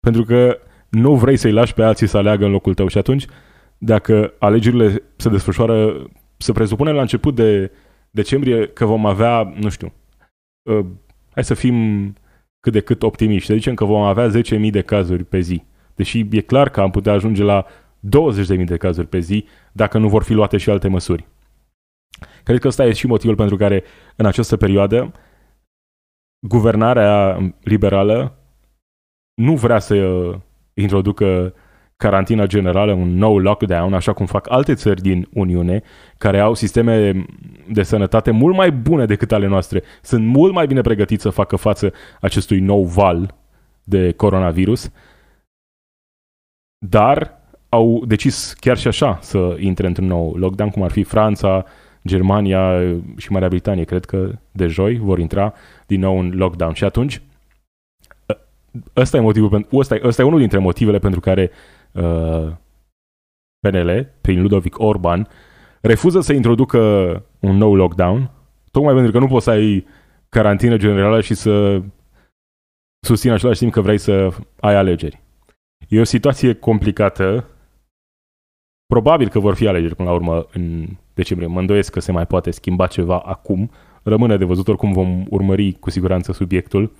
[0.00, 3.26] Pentru că nu vrei să-i lași pe alții să aleagă în locul tău și atunci,
[3.78, 7.70] dacă alegerile se desfășoară, să presupunem la început de
[8.10, 9.92] decembrie că vom avea, nu știu,
[10.62, 10.86] uh,
[11.34, 12.06] hai să fim
[12.60, 15.62] cât de cât optimiști, să zicem că vom avea 10.000 de cazuri pe zi.
[15.94, 17.66] Deși e clar că am putea ajunge la
[18.00, 21.28] 20.000 de cazuri pe zi dacă nu vor fi luate și alte măsuri.
[22.44, 23.84] Cred că ăsta e și motivul pentru care
[24.16, 25.12] în această perioadă
[26.46, 28.38] guvernarea liberală
[29.34, 29.94] nu vrea să
[30.80, 31.54] introducă
[31.96, 35.82] carantina generală, un nou lockdown, așa cum fac alte țări din Uniune,
[36.18, 37.26] care au sisteme
[37.68, 39.82] de sănătate mult mai bune decât ale noastre.
[40.02, 43.34] Sunt mult mai bine pregătiți să facă față acestui nou val
[43.84, 44.90] de coronavirus,
[46.86, 47.38] dar
[47.68, 51.64] au decis chiar și așa să intre într-un nou lockdown, cum ar fi Franța,
[52.06, 52.80] Germania
[53.16, 53.84] și Marea Britanie.
[53.84, 55.54] Cred că de joi vor intra
[55.86, 56.72] din nou în lockdown.
[56.72, 57.22] Și atunci,
[58.96, 61.50] ăsta e motivul, ăsta e, ăsta e unul dintre motivele pentru care
[61.92, 62.52] uh,
[63.58, 65.28] PNL, prin Ludovic Orban,
[65.80, 66.78] refuză să introducă
[67.40, 68.30] un nou lockdown,
[68.70, 69.86] tocmai pentru că nu poți să ai
[70.28, 71.82] carantină generală și să
[73.06, 74.28] susțin același timp că vrei să
[74.60, 75.20] ai alegeri.
[75.88, 77.44] E o situație complicată.
[78.86, 81.48] Probabil că vor fi alegeri până la urmă în decembrie.
[81.48, 83.70] Mă îndoiesc că se mai poate schimba ceva acum.
[84.02, 86.92] Rămâne de văzut oricum vom urmări cu siguranță subiectul.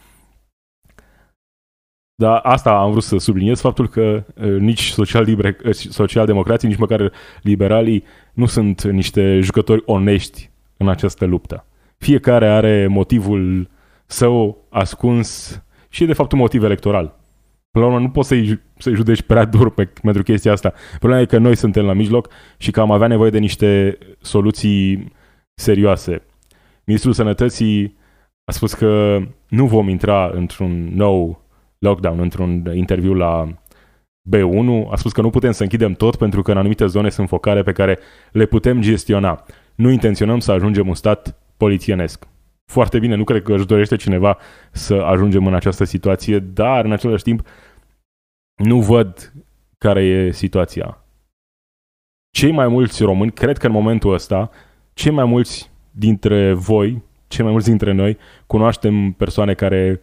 [2.20, 5.26] Dar asta am vrut să subliniez, faptul că uh, nici social
[5.72, 11.66] socialdemocrații, nici măcar liberalii nu sunt niște jucători onești în această luptă.
[11.98, 13.68] Fiecare are motivul
[14.06, 17.18] său ascuns și de fapt un motiv electoral.
[17.70, 20.72] Până la urmă nu poți să-i, să judeci prea dur pe, pentru chestia asta.
[20.98, 25.12] Problema e că noi suntem la mijloc și că am avea nevoie de niște soluții
[25.54, 26.22] serioase.
[26.85, 27.96] Ministrul Sănătății
[28.44, 31.48] a spus că nu vom intra într-un nou
[31.81, 33.47] lockdown într-un interviu la
[34.29, 37.29] B1, a spus că nu putem să închidem tot pentru că în anumite zone sunt
[37.29, 37.99] focare pe care
[38.33, 39.45] le putem gestiona.
[39.75, 42.27] Nu intenționăm să ajungem un stat polițienesc.
[42.64, 44.38] Foarte bine, nu cred că își dorește cineva
[44.73, 47.47] să ajungem în această situație, dar în același timp
[48.55, 49.33] nu văd
[49.79, 51.05] care e situația.
[52.31, 54.51] Cei mai mulți români, cred că în momentul ăsta,
[54.93, 60.01] cei mai mulți dintre voi, cei mai mulți dintre noi, cunoaștem persoane care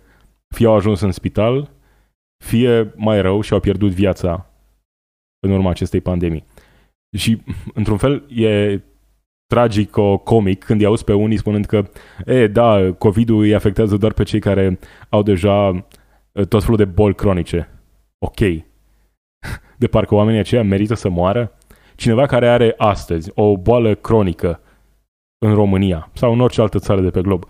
[0.56, 1.72] fie au ajuns în spital,
[2.46, 4.50] fie mai rău și au pierdut viața
[5.40, 6.46] în urma acestei pandemii.
[7.18, 7.42] Și,
[7.74, 8.82] într-un fel, e
[9.46, 11.90] tragico-comic când îi auzi pe unii spunând că,
[12.26, 14.80] e, da, COVID-ul îi afectează doar pe cei care
[15.10, 15.88] au deja
[16.50, 17.70] tot felul de boli cronice.
[18.18, 18.40] Ok.
[19.78, 21.58] De parcă oamenii aceia merită să moară?
[21.96, 24.62] Cineva care are astăzi o boală cronică
[25.46, 27.46] în România sau în orice altă țară de pe glob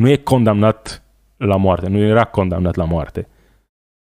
[0.00, 1.02] nu e condamnat
[1.46, 3.28] la moarte, nu era condamnat la moarte.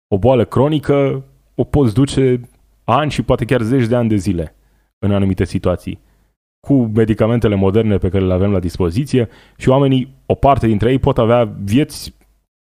[0.09, 2.41] O boală cronică o poți duce
[2.85, 4.55] ani și poate chiar zeci de ani de zile
[4.99, 6.01] în anumite situații.
[6.67, 10.99] Cu medicamentele moderne pe care le avem la dispoziție și oamenii, o parte dintre ei
[10.99, 12.15] pot avea vieți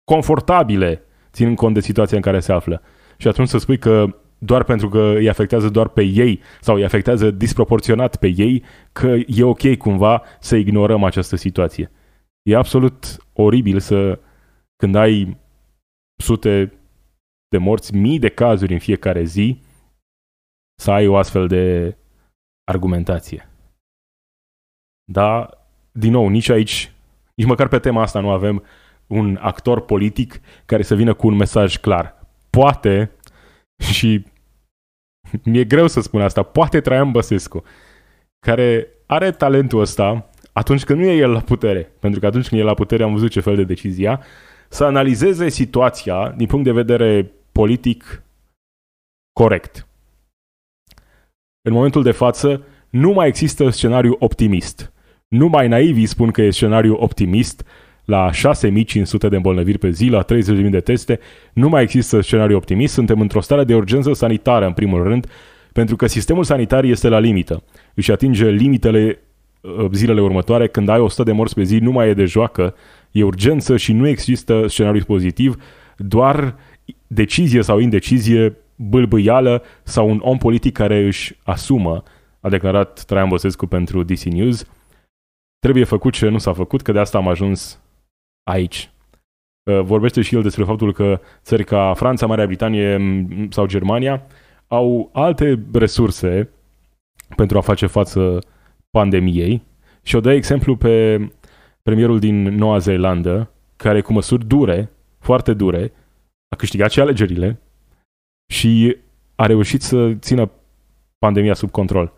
[0.03, 2.81] confortabile, ținând cont de situația în care se află.
[3.17, 4.05] Și atunci să spui că
[4.37, 9.15] doar pentru că îi afectează doar pe ei sau îi afectează disproporționat pe ei, că
[9.27, 11.91] e ok cumva să ignorăm această situație.
[12.41, 14.19] E absolut oribil să
[14.77, 15.37] când ai
[16.17, 16.73] sute
[17.49, 19.61] de morți, mii de cazuri în fiecare zi,
[20.81, 21.97] să ai o astfel de
[22.63, 23.49] argumentație.
[25.11, 25.49] Da,
[25.91, 26.91] din nou, nici aici,
[27.35, 28.63] nici măcar pe tema asta nu avem
[29.07, 32.27] un actor politic care să vină cu un mesaj clar.
[32.49, 33.11] Poate,
[33.91, 34.25] și
[35.43, 37.63] mi-e greu să spun asta, poate Traian Băsescu,
[38.45, 41.91] care are talentul ăsta atunci când nu e el la putere.
[41.99, 44.23] Pentru că atunci când e la putere am văzut ce fel de decizia,
[44.69, 48.23] să analizeze situația din punct de vedere politic
[49.33, 49.87] corect.
[51.61, 54.93] În momentul de față, nu mai există scenariu optimist.
[55.27, 57.65] Numai naivii spun că e scenariu optimist
[58.05, 61.19] la 6500 de îmbolnăviri pe zi, la 30.000 de teste.
[61.53, 62.93] Nu mai există scenariu optimist.
[62.93, 65.27] Suntem într-o stare de urgență sanitară, în primul rând,
[65.73, 67.63] pentru că sistemul sanitar este la limită.
[67.93, 69.19] Își atinge limitele
[69.61, 72.75] uh, zilele următoare, când ai 100 de morți pe zi, nu mai e de joacă,
[73.17, 75.63] e urgență și nu există scenariu pozitiv,
[75.97, 76.55] doar
[77.07, 82.03] decizie sau indecizie, bâlbâială sau un om politic care își asumă,
[82.39, 84.65] a declarat Traian Băsescu pentru DC News,
[85.59, 87.81] trebuie făcut ce nu s-a făcut, că de asta am ajuns
[88.43, 88.89] aici.
[89.63, 94.23] Uh, vorbește și el despre faptul că țări ca Franța, Marea Britanie m, sau Germania
[94.67, 96.49] au alte resurse
[97.35, 98.39] pentru a face față
[98.89, 99.63] pandemiei
[100.01, 101.17] și o dă exemplu pe
[101.87, 105.91] premierul din Noua Zeelandă, care cu măsuri dure, foarte dure,
[106.47, 107.61] a câștigat și alegerile
[108.53, 108.97] și
[109.35, 110.51] a reușit să țină
[111.17, 112.13] pandemia sub control.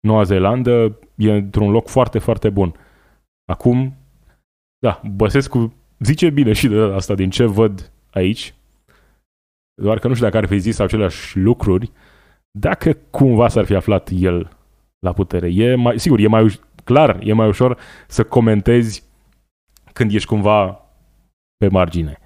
[0.00, 2.74] Noua Zeelandă e într-un loc foarte, foarte bun.
[3.44, 3.96] Acum,
[4.78, 8.54] da, Băsescu zice bine și de asta din ce văd aici,
[9.82, 11.92] doar că nu știu dacă ar fi zis aceleași lucruri,
[12.50, 14.56] dacă cumva s-ar fi aflat el
[14.98, 15.48] la putere.
[15.52, 19.02] E mai, sigur, e mai clar, e mai ușor să comentezi
[19.92, 20.80] când ești cumva
[21.56, 22.18] pe margine.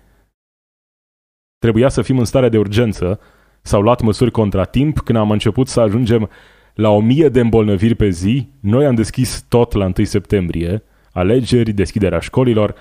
[1.59, 3.20] Trebuia să fim în stare de urgență,
[3.62, 6.31] s-au luat măsuri contra timp, când am început să ajungem
[6.75, 11.72] la o mie de îmbolnăviri pe zi, noi am deschis tot la 1 septembrie, alegeri,
[11.72, 12.75] deschiderea școlilor,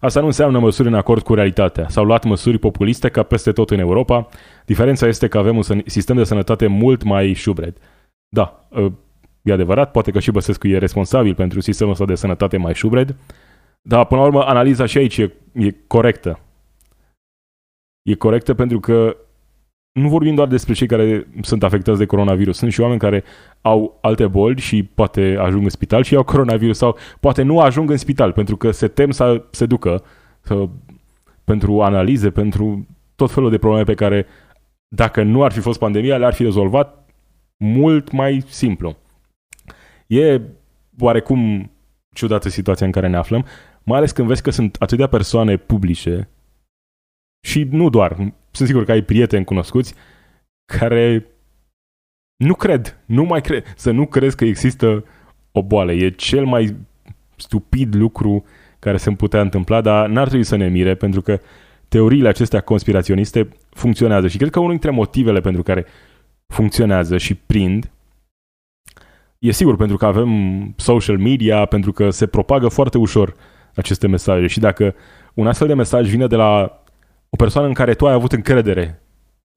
[0.00, 1.88] Asta nu înseamnă măsuri în acord cu realitatea.
[1.88, 4.28] S-au luat măsuri populiste ca peste tot în Europa.
[4.64, 7.76] Diferența este că avem un sistem de sănătate mult mai șubred.
[8.28, 8.92] Da, ă,
[9.46, 13.16] e adevărat, poate că și Băsescu e responsabil pentru sistemul ăsta de sănătate mai șubred,
[13.82, 16.40] dar până la urmă analiza și aici e, e corectă.
[18.02, 19.16] E corectă pentru că
[19.92, 22.56] nu vorbim doar despre cei care sunt afectați de coronavirus.
[22.56, 23.24] Sunt și oameni care
[23.60, 27.90] au alte boli și poate ajung în spital și au coronavirus sau poate nu ajung
[27.90, 30.04] în spital pentru că se tem să se ducă
[30.40, 30.68] să,
[31.44, 34.26] pentru analize, pentru tot felul de probleme pe care
[34.88, 37.08] dacă nu ar fi fost pandemia, le-ar fi rezolvat
[37.56, 38.96] mult mai simplu.
[40.06, 40.40] E
[40.98, 41.70] oarecum
[42.14, 43.46] ciudată situația în care ne aflăm,
[43.82, 46.28] mai ales când vezi că sunt atâtea persoane publice
[47.46, 49.94] și nu doar, sunt sigur că ai prieteni cunoscuți
[50.72, 51.26] care
[52.36, 55.04] nu cred, nu mai cred, să nu crezi că există
[55.52, 55.92] o boală.
[55.92, 56.76] E cel mai
[57.36, 58.44] stupid lucru
[58.78, 61.40] care se putea întâmpla, dar n-ar trebui să ne mire, pentru că
[61.88, 65.86] teoriile acestea conspiraționiste funcționează și cred că unul dintre motivele pentru care
[66.46, 67.90] funcționează și prind
[69.38, 70.30] e sigur pentru că avem
[70.76, 73.34] social media, pentru că se propagă foarte ușor
[73.74, 74.94] aceste mesaje și dacă
[75.34, 76.82] un astfel de mesaj vine de la
[77.30, 79.02] o persoană în care tu ai avut încredere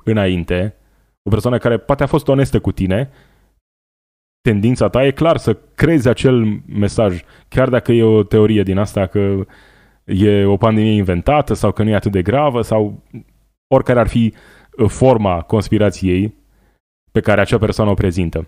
[0.04, 0.76] înainte,
[1.24, 3.10] o persoană care poate a fost onestă cu tine,
[4.42, 9.06] tendința ta e clar să crezi acel mesaj, chiar dacă e o teorie din asta
[9.06, 9.46] că
[10.06, 13.04] e o pandemie inventată sau că nu e atât de gravă sau
[13.68, 14.34] oricare ar fi
[14.78, 16.34] uh, forma conspirației
[17.12, 18.48] pe care acea persoană o prezintă.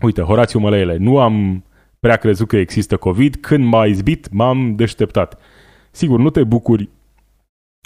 [0.00, 1.64] Uite, Horațiu Mălăele, nu am
[2.00, 5.40] prea crezut că există COVID, când m-a izbit, m-am deșteptat.
[5.90, 6.88] Sigur, nu te bucuri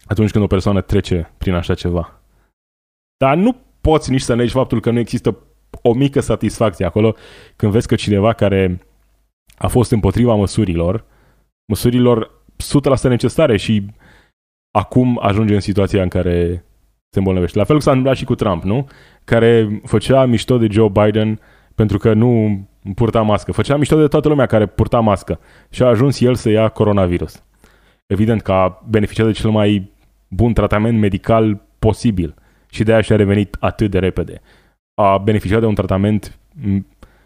[0.04, 2.20] atunci când o persoană trece prin așa ceva.
[3.16, 5.36] Dar nu poți nici să negi faptul că nu există
[5.82, 7.14] o mică satisfacție acolo
[7.56, 8.86] când vezi că cineva care
[9.58, 11.04] a fost împotriva măsurilor,
[11.72, 12.30] măsurilor
[12.98, 13.86] 100% necesare și
[14.70, 16.64] acum ajunge în situația în care
[17.08, 17.58] se îmbolnăvește.
[17.58, 18.88] La fel s-a întâmplat și cu Trump, nu?
[19.24, 21.40] Care făcea mișto de Joe Biden
[21.76, 22.60] pentru că nu
[22.94, 23.52] purta mască.
[23.52, 27.42] Făcea mișto de toată lumea care purta mască și a ajuns el să ia coronavirus.
[28.06, 29.90] Evident că a beneficiat de cel mai
[30.28, 32.34] bun tratament medical posibil
[32.70, 34.40] și de aia și-a revenit atât de repede.
[34.94, 36.38] A beneficiat de un tratament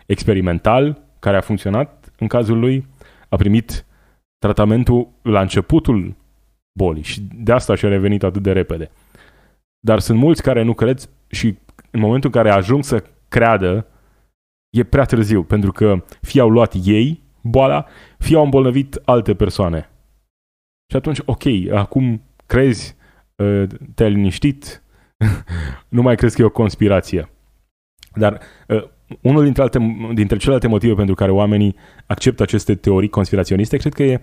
[0.06, 2.86] experimental care a funcționat în cazul lui,
[3.28, 3.84] a primit
[4.38, 6.14] tratamentul la începutul
[6.78, 8.90] bolii și de asta și-a revenit atât de repede.
[9.80, 11.58] Dar sunt mulți care nu cred și
[11.90, 13.86] în momentul în care ajung să creadă,
[14.70, 17.86] e prea târziu, pentru că fie au luat ei boala,
[18.18, 19.90] fie au îmbolnăvit alte persoane.
[20.90, 22.96] Și atunci, ok, acum crezi,
[23.38, 24.82] ă, te-ai liniștit,
[25.88, 27.30] nu mai crezi că e o conspirație.
[28.14, 29.78] Dar ă, unul dintre, alte,
[30.14, 34.20] dintre celelalte motive pentru care oamenii acceptă aceste teorii conspiraționiste, cred că e,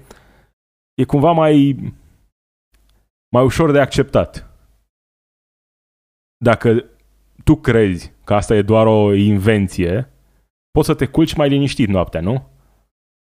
[0.93, 1.75] e cumva mai,
[3.35, 4.51] mai ușor de acceptat.
[6.37, 6.85] Dacă
[7.43, 10.11] tu crezi că asta e doar o invenție,
[10.77, 12.47] poți să te culci mai liniștit noaptea, nu?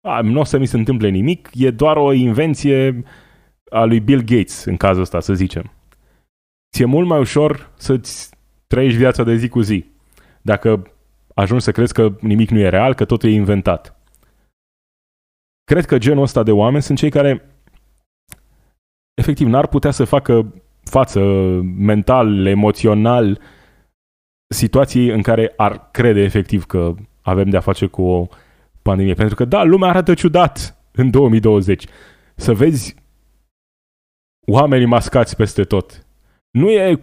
[0.08, 3.04] A, nu o să mi se întâmple nimic, e doar o invenție
[3.70, 5.72] a lui Bill Gates, în cazul ăsta, să zicem.
[6.76, 8.30] Ți-e mult mai ușor să-ți
[8.68, 9.86] trăiești viața de zi cu zi.
[10.42, 10.92] Dacă
[11.36, 13.96] ajungi să crezi că nimic nu e real, că totul e inventat.
[15.64, 17.56] Cred că genul ăsta de oameni sunt cei care
[19.14, 21.22] efectiv n-ar putea să facă față
[21.62, 23.42] mental, emoțional
[24.54, 28.28] situației în care ar crede efectiv că avem de-a face cu o
[28.82, 29.14] pandemie.
[29.14, 31.86] Pentru că, da, lumea arată ciudat în 2020.
[32.36, 32.96] Să vezi
[34.48, 36.06] oamenii mascați peste tot.
[36.52, 37.02] Nu e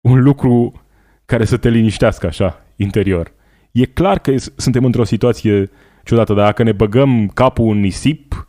[0.00, 0.82] un lucru
[1.24, 3.32] care să te liniștească așa, interior.
[3.72, 5.70] E clar că suntem într-o situație
[6.04, 8.48] ciudată, dar dacă ne băgăm capul în nisip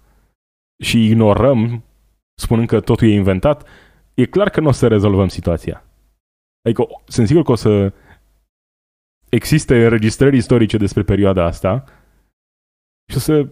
[0.84, 1.84] și ignorăm
[2.36, 3.68] spunând că totul e inventat,
[4.14, 5.84] e clar că nu o să rezolvăm situația.
[6.62, 7.94] Adică sunt sigur că o să
[9.34, 11.84] existe înregistrări istorice despre perioada asta
[13.12, 13.48] și o să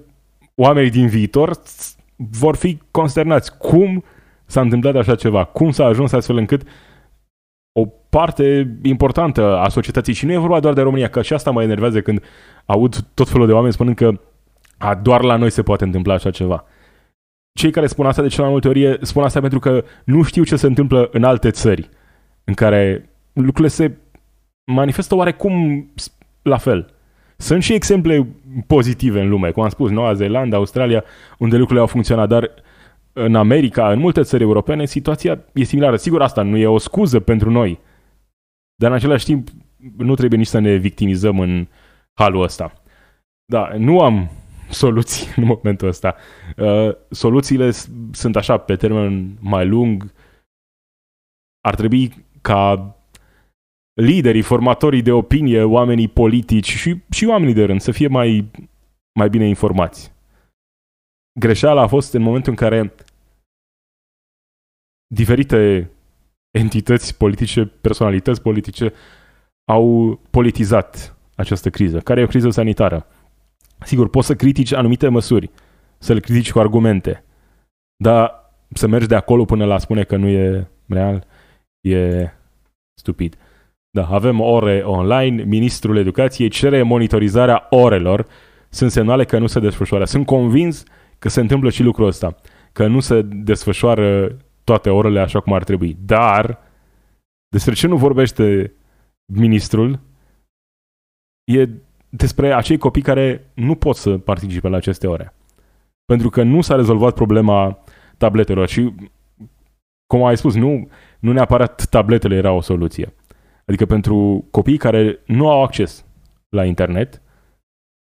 [0.55, 1.61] oamenii din viitor
[2.15, 3.57] vor fi consternați.
[3.57, 4.03] Cum
[4.45, 5.43] s-a întâmplat așa ceva?
[5.43, 6.61] Cum s-a ajuns astfel încât
[7.79, 11.51] o parte importantă a societății, și nu e vorba doar de România, că și asta
[11.51, 12.23] mă enervează când
[12.65, 14.11] aud tot felul de oameni spunând că
[14.77, 16.65] a, doar la noi se poate întâmpla așa ceva.
[17.59, 20.43] Cei care spun asta de cel mai multe ori spun asta pentru că nu știu
[20.43, 21.89] ce se întâmplă în alte țări
[22.43, 23.97] în care lucrurile se
[24.65, 25.85] manifestă oarecum
[26.41, 26.93] la fel.
[27.37, 28.27] Sunt și exemple
[28.67, 31.03] pozitive în lume, cum am spus, Noua Zeelandă, Australia,
[31.37, 32.51] unde lucrurile au funcționat, dar
[33.13, 35.95] în America, în multe țări europene, situația e similară.
[35.95, 37.79] Sigur, asta nu e o scuză pentru noi,
[38.75, 39.47] dar în același timp
[39.97, 41.67] nu trebuie nici să ne victimizăm în
[42.13, 42.73] halul ăsta.
[43.45, 44.29] Da, nu am
[44.69, 46.15] soluții în momentul ăsta.
[46.57, 47.71] Uh, soluțiile
[48.11, 50.13] sunt așa, pe termen mai lung.
[51.61, 52.95] Ar trebui ca
[54.01, 58.51] liderii, formatorii de opinie, oamenii politici și, și oamenii de rând să fie mai,
[59.19, 60.13] mai bine informați.
[61.39, 62.93] Greșeala a fost în momentul în care
[65.13, 65.91] diferite
[66.51, 68.93] entități politice, personalități politice
[69.71, 73.07] au politizat această criză, care e o criză sanitară.
[73.85, 75.51] Sigur, poți să critici anumite măsuri,
[75.97, 77.23] să le critici cu argumente,
[78.03, 81.27] dar să mergi de acolo până la spune că nu e real,
[81.81, 82.29] e
[82.99, 83.37] stupid.
[83.93, 88.27] Da, avem ore online, Ministrul Educației cere monitorizarea orelor,
[88.69, 90.05] sunt semnale că nu se desfășoară.
[90.05, 90.83] Sunt convins
[91.19, 92.35] că se întâmplă și lucrul ăsta,
[92.71, 95.97] că nu se desfășoară toate orele așa cum ar trebui.
[96.05, 96.59] Dar,
[97.47, 98.73] despre ce nu vorbește
[99.33, 99.99] ministrul,
[101.51, 101.69] e
[102.09, 105.33] despre acei copii care nu pot să participe la aceste ore.
[106.05, 107.83] Pentru că nu s-a rezolvat problema
[108.17, 108.93] tabletelor și,
[110.05, 110.89] cum ai spus, nu,
[111.19, 113.13] nu neapărat tabletele era o soluție.
[113.71, 116.05] Adică pentru copiii care nu au acces
[116.49, 117.21] la internet,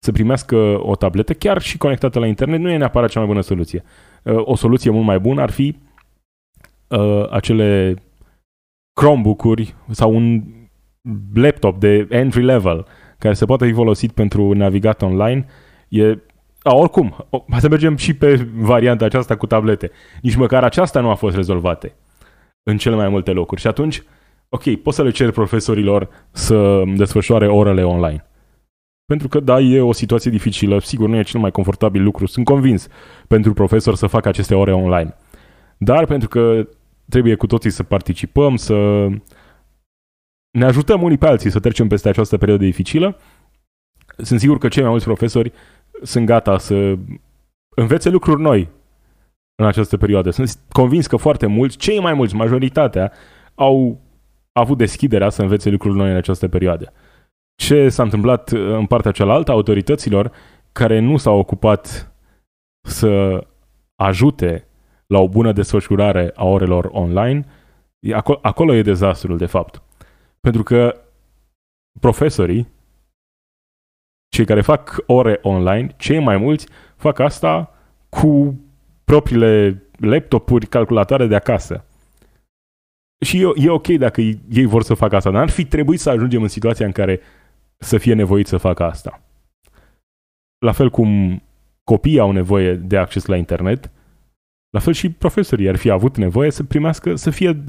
[0.03, 3.41] să primească o tabletă, chiar și conectată la internet, nu e neapărat cea mai bună
[3.41, 3.83] soluție.
[4.23, 5.77] Uh, o soluție mult mai bună ar fi
[6.87, 7.95] uh, acele
[8.93, 10.43] Chromebook-uri sau un
[11.33, 12.85] laptop de entry level
[13.17, 15.45] care se poate fi folosit pentru navigat online.
[15.87, 16.17] E
[16.61, 19.91] a, oricum, hai să mergem și pe varianta aceasta cu tablete.
[20.21, 21.91] Nici măcar aceasta nu a fost rezolvată
[22.63, 23.61] în cele mai multe locuri.
[23.61, 24.03] Și atunci,
[24.53, 28.25] ok, poți să le ceri profesorilor să desfășoare orele online.
[29.05, 32.45] Pentru că, da, e o situație dificilă, sigur, nu e cel mai confortabil lucru, sunt
[32.45, 32.87] convins,
[33.27, 35.15] pentru profesor să facă aceste ore online.
[35.77, 36.67] Dar pentru că
[37.09, 39.07] trebuie cu toții să participăm, să
[40.57, 43.17] ne ajutăm unii pe alții să trecem peste această perioadă dificilă,
[44.17, 45.51] sunt sigur că cei mai mulți profesori
[46.01, 46.97] sunt gata să
[47.75, 48.69] învețe lucruri noi
[49.55, 50.29] în această perioadă.
[50.29, 53.11] Sunt convins că foarte mulți, cei mai mulți, majoritatea,
[53.55, 54.01] au
[54.53, 56.93] avut deschiderea să învețe lucruri noi în această perioadă.
[57.55, 60.31] Ce s-a întâmplat în partea cealaltă, autorităților
[60.71, 62.11] care nu s-au ocupat
[62.87, 63.43] să
[63.95, 64.67] ajute
[65.07, 67.45] la o bună desfășurare a orelor online,
[68.13, 69.81] acolo, acolo e dezastrul, de fapt.
[70.39, 71.01] Pentru că
[71.99, 72.67] profesorii,
[74.29, 77.73] cei care fac ore online, cei mai mulți fac asta
[78.09, 78.59] cu
[79.03, 81.85] propriile laptopuri, calculatoare de acasă.
[83.19, 86.09] Și e, e ok dacă ei vor să facă asta, dar ar fi trebuit să
[86.09, 87.19] ajungem în situația în care
[87.77, 89.21] să fie nevoit să facă asta.
[90.65, 91.41] La fel cum
[91.83, 93.91] copiii au nevoie de acces la internet,
[94.69, 97.63] la fel și profesorii ar fi avut nevoie să primească, să fie,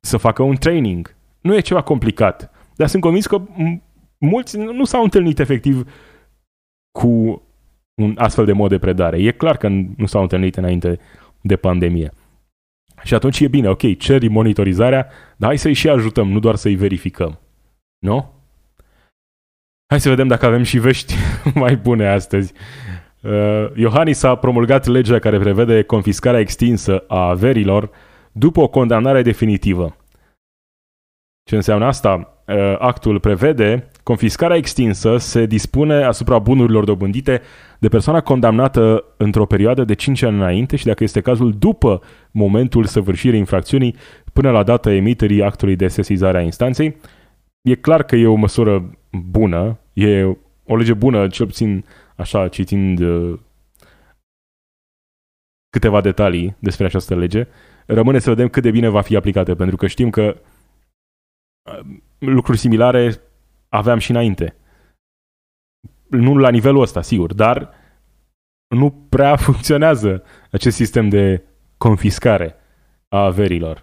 [0.00, 1.16] să facă un training.
[1.40, 3.42] Nu e ceva complicat, dar sunt convins că
[4.18, 5.90] mulți nu s-au întâlnit efectiv
[6.98, 7.42] cu
[7.94, 9.22] un astfel de mod de predare.
[9.22, 10.98] E clar că nu s-au întâlnit înainte
[11.40, 12.12] de pandemie.
[13.02, 16.74] Și atunci e bine, ok, ceri monitorizarea, dar hai să-i și ajutăm, nu doar să-i
[16.74, 17.38] verificăm.
[17.98, 18.32] Nu?
[19.86, 21.14] Hai să vedem dacă avem și vești
[21.54, 22.52] mai bune astăzi.
[23.22, 27.90] Uh, Iohannis a promulgat legea care prevede confiscarea extinsă a averilor
[28.32, 29.96] după o condamnare definitivă.
[31.44, 32.42] Ce înseamnă asta?
[32.46, 37.42] Uh, actul prevede confiscarea extinsă se dispune asupra bunurilor dobândite
[37.82, 42.84] de persoana condamnată într-o perioadă de 5 ani înainte și dacă este cazul după momentul
[42.84, 43.96] săvârșirii infracțiunii
[44.32, 46.96] până la data emiterii actului de sesizare a instanței.
[47.60, 51.84] E clar că e o măsură bună, e o lege bună, cel puțin
[52.16, 53.38] așa citind uh,
[55.70, 57.46] câteva detalii despre această lege.
[57.86, 60.40] Rămâne să vedem cât de bine va fi aplicată, pentru că știm că
[61.70, 63.20] uh, lucruri similare
[63.68, 64.56] aveam și înainte.
[66.12, 67.74] Nu la nivelul ăsta, sigur, dar
[68.74, 71.44] nu prea funcționează acest sistem de
[71.76, 72.54] confiscare
[73.08, 73.80] a averilor.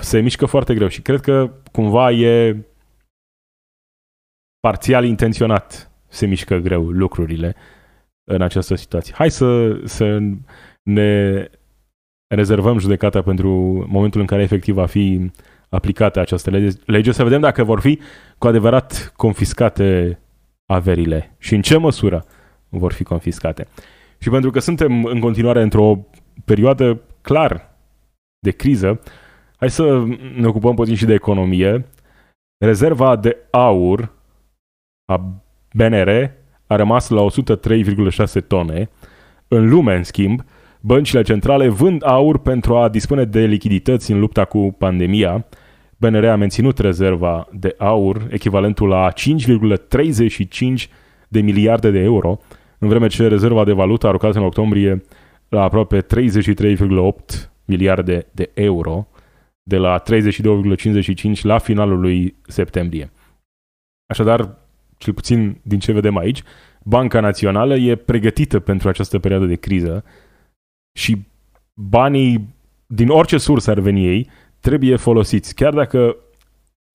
[0.00, 2.56] Se mișcă foarte greu și cred că cumva e
[4.60, 5.90] parțial intenționat.
[6.08, 7.56] Se mișcă greu lucrurile
[8.30, 9.14] în această situație.
[9.16, 10.18] Hai să, să
[10.82, 11.44] ne
[12.34, 13.48] rezervăm judecata pentru
[13.88, 15.30] momentul în care efectiv va fi
[15.68, 18.00] aplicată această lege, lege, să vedem dacă vor fi
[18.38, 20.18] cu adevărat confiscate
[20.72, 22.24] averile și în ce măsură
[22.68, 23.66] vor fi confiscate.
[24.18, 26.06] Și pentru că suntem în continuare într-o
[26.44, 27.76] perioadă clar
[28.38, 29.00] de criză,
[29.56, 30.04] hai să
[30.36, 31.86] ne ocupăm puțin și de economie.
[32.64, 34.12] Rezerva de aur
[35.04, 35.42] a
[35.72, 36.30] BNR
[36.66, 38.90] a rămas la 103,6 tone.
[39.48, 40.44] În lume, în schimb,
[40.80, 45.46] băncile centrale vând aur pentru a dispune de lichidități în lupta cu pandemia.
[46.00, 50.88] BNR a menținut rezerva de aur, echivalentul la 5,35
[51.28, 52.40] de miliarde de euro,
[52.78, 55.02] în vreme ce rezerva de valută a aruncat în octombrie
[55.48, 59.08] la aproape 33,8 miliarde de euro,
[59.62, 63.10] de la 32,55 la finalul lui septembrie.
[64.06, 64.56] Așadar,
[64.98, 66.42] cel puțin din ce vedem aici,
[66.84, 70.04] Banca Națională e pregătită pentru această perioadă de criză
[70.98, 71.26] și
[71.74, 72.54] banii
[72.86, 74.30] din orice sursă ar veni ei
[74.60, 75.54] trebuie folosiți.
[75.54, 76.16] Chiar dacă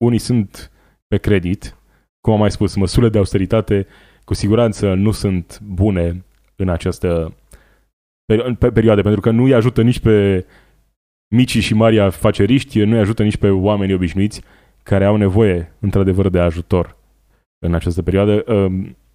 [0.04, 0.70] unii sunt
[1.06, 1.76] pe credit,
[2.20, 3.86] cum am mai spus, măsurile de austeritate
[4.24, 6.24] cu siguranță nu sunt bune
[6.56, 7.34] în această
[8.72, 10.46] perioadă, pentru că nu îi ajută nici pe
[11.34, 14.42] micii și mari afaceriști, nu îi ajută nici pe oamenii obișnuiți
[14.82, 16.96] care au nevoie, într-adevăr, de ajutor
[17.66, 18.44] în această perioadă.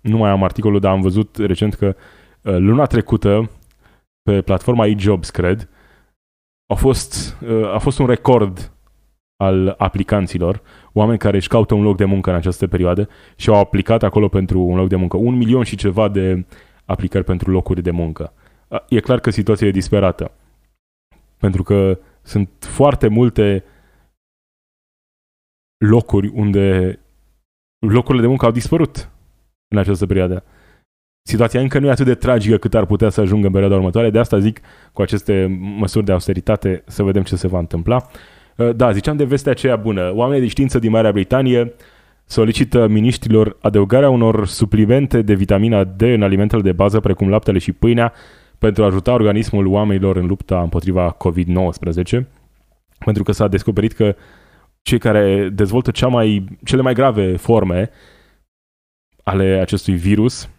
[0.01, 3.49] Nu mai am articolul, dar am văzut recent că uh, luna trecută,
[4.21, 5.69] pe platforma eJobs, cred,
[6.71, 8.71] a fost, uh, a fost un record
[9.35, 10.61] al aplicanților,
[10.93, 14.27] oameni care își caută un loc de muncă în această perioadă și au aplicat acolo
[14.27, 15.17] pentru un loc de muncă.
[15.17, 16.45] Un milion și ceva de
[16.85, 18.33] aplicări pentru locuri de muncă.
[18.89, 20.31] E clar că situația e disperată.
[21.37, 23.63] Pentru că sunt foarte multe
[25.85, 26.99] locuri unde
[27.79, 29.09] locurile de muncă au dispărut
[29.67, 30.43] în această perioadă.
[31.29, 34.09] Situația încă nu e atât de tragică cât ar putea să ajungă în perioada următoare,
[34.09, 34.61] de asta zic
[34.93, 38.07] cu aceste măsuri de austeritate să vedem ce se va întâmpla.
[38.55, 40.11] Uh, da, ziceam de vestea aceea bună.
[40.15, 41.73] Oamenii de știință din Marea Britanie
[42.25, 47.71] solicită miniștrilor adăugarea unor suplimente de vitamina D în alimentele de bază, precum laptele și
[47.71, 48.13] pâinea,
[48.57, 52.21] pentru a ajuta organismul oamenilor în lupta împotriva COVID-19,
[53.05, 54.15] pentru că s-a descoperit că
[54.81, 57.89] cei care dezvoltă cea mai, cele mai grave forme
[59.23, 60.49] ale acestui virus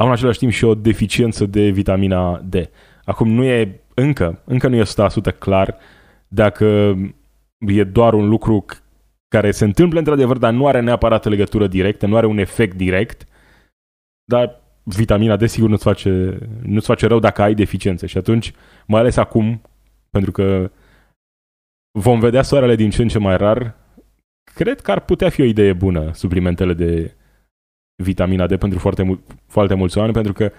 [0.00, 2.54] au în același timp și o deficiență de vitamina D.
[3.04, 4.82] Acum nu e încă, încă nu e
[5.34, 5.76] 100% clar
[6.28, 6.96] dacă
[7.58, 8.64] e doar un lucru
[9.28, 13.26] care se întâmplă într-adevăr, dar nu are neapărat legătură directă, nu are un efect direct,
[14.24, 18.52] dar vitamina D sigur nu-ți face, nu-ți face rău dacă ai deficiențe și atunci,
[18.86, 19.62] mai ales acum,
[20.10, 20.70] pentru că
[21.98, 23.74] vom vedea soarele din ce în ce mai rar,
[24.54, 27.14] cred că ar putea fi o idee bună suplimentele de
[28.02, 30.52] vitamina D pentru foarte, mul- foarte mulți oameni, pentru că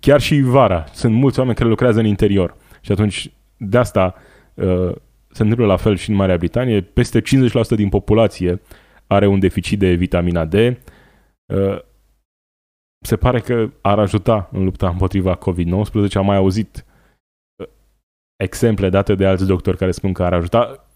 [0.00, 4.14] chiar și vara sunt mulți oameni care lucrează în interior și atunci de asta
[4.54, 4.92] uh,
[5.30, 6.80] se întâmplă la fel și în Marea Britanie.
[6.80, 7.22] Peste 50%
[7.68, 8.60] din populație
[9.06, 10.54] are un deficit de vitamina D.
[10.54, 11.78] Uh,
[13.00, 16.12] se pare că ar ajuta în lupta împotriva COVID-19.
[16.12, 16.84] Am mai auzit
[17.56, 17.68] uh,
[18.36, 20.88] exemple date de alți doctori care spun că ar ajuta.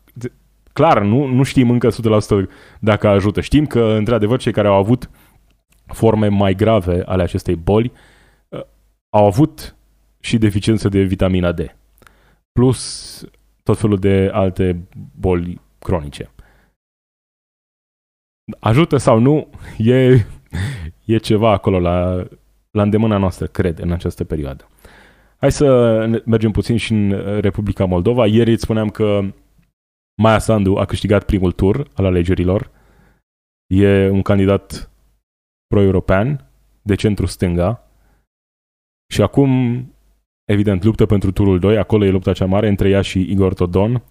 [0.73, 2.49] Clar, nu, nu știm încă 100%
[2.81, 3.41] dacă ajută.
[3.41, 5.11] Știm că, într-adevăr, cei care au avut
[5.93, 7.93] forme mai grave ale acestei boli
[8.49, 8.61] uh,
[9.11, 9.77] au avut
[10.21, 11.61] și deficiență de vitamina D.
[12.53, 13.25] Plus
[13.63, 14.89] tot felul de alte
[15.21, 16.31] boli cronice.
[18.59, 20.25] Ajută sau nu, e
[21.05, 22.27] e ceva acolo la,
[22.71, 24.69] la îndemâna noastră, cred, în această perioadă.
[25.37, 28.27] Hai să mergem puțin și în Republica Moldova.
[28.27, 29.21] Ieri îți spuneam că
[30.23, 32.71] Maia Sandu a câștigat primul tur al alegerilor.
[33.67, 34.91] E un candidat
[35.73, 36.51] pro-european,
[36.83, 37.89] de centru-stânga.
[39.13, 39.51] Și acum,
[40.45, 41.79] evident, luptă pentru turul 2.
[41.79, 44.03] Acolo e lupta cea mare între ea și Igor Todon.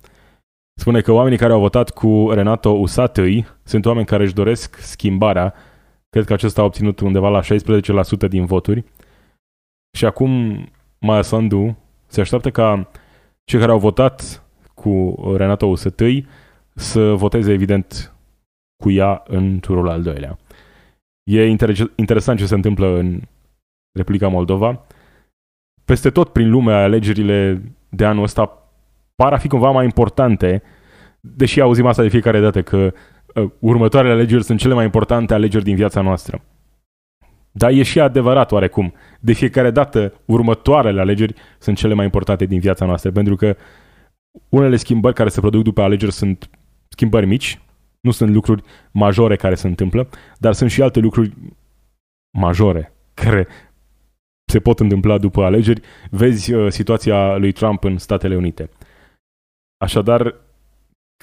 [0.79, 5.53] Spune că oamenii care au votat cu Renato Usatăi sunt oameni care își doresc schimbarea
[6.11, 8.83] Cred că acesta a obținut undeva la 16% din voturi.
[9.97, 10.63] Și acum
[10.99, 12.89] Maia Sandu se așteaptă ca
[13.43, 14.43] cei care au votat
[14.73, 16.27] cu Renato Usătăi
[16.75, 18.15] să voteze, evident,
[18.83, 20.37] cu ea în turul al doilea.
[21.31, 23.21] E inter- interesant ce se întâmplă în
[23.91, 24.85] Republica Moldova.
[25.85, 28.71] Peste tot prin lume, alegerile de anul ăsta
[29.15, 30.63] par a fi cumva mai importante,
[31.19, 32.93] deși auzim asta de fiecare dată, că
[33.35, 36.41] Uh, următoarele alegeri sunt cele mai importante alegeri din viața noastră.
[37.51, 38.93] Dar e și adevărat oarecum.
[39.19, 43.55] De fiecare dată, următoarele alegeri sunt cele mai importante din viața noastră, pentru că
[44.49, 46.49] unele schimbări care se produc după alegeri sunt
[46.87, 47.61] schimbări mici,
[48.01, 51.33] nu sunt lucruri majore care se întâmplă, dar sunt și alte lucruri
[52.37, 53.47] majore care
[54.51, 55.81] se pot întâmpla după alegeri.
[56.09, 58.69] Vezi uh, situația lui Trump în Statele Unite.
[59.77, 60.35] Așadar,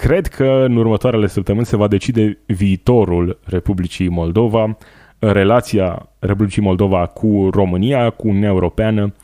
[0.01, 4.77] cred că în următoarele săptămâni se va decide viitorul Republicii Moldova,
[5.19, 9.15] relația Republicii Moldova cu România, cu Uniunea Europeană.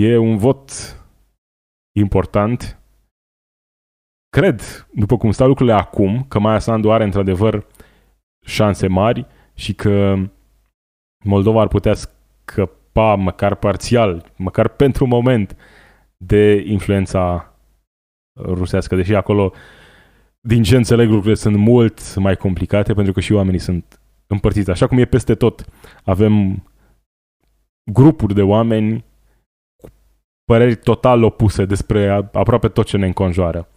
[0.00, 0.70] E un vot
[1.98, 2.80] important.
[4.36, 7.66] Cred, după cum stau lucrurile acum, că Maia Sandu are într-adevăr
[8.46, 10.14] șanse mari și că
[11.24, 15.56] Moldova ar putea scăpa măcar parțial, măcar pentru moment,
[16.16, 17.52] de influența
[18.40, 19.52] rusească, deși acolo,
[20.40, 24.70] din ce înțeleg, lucrurile sunt mult mai complicate, pentru că și oamenii sunt împărțiți.
[24.70, 25.64] Așa cum e peste tot.
[26.04, 26.62] Avem
[27.90, 29.04] grupuri de oameni
[29.76, 29.88] cu
[30.44, 33.68] păreri total opuse despre aproape tot ce ne înconjoară.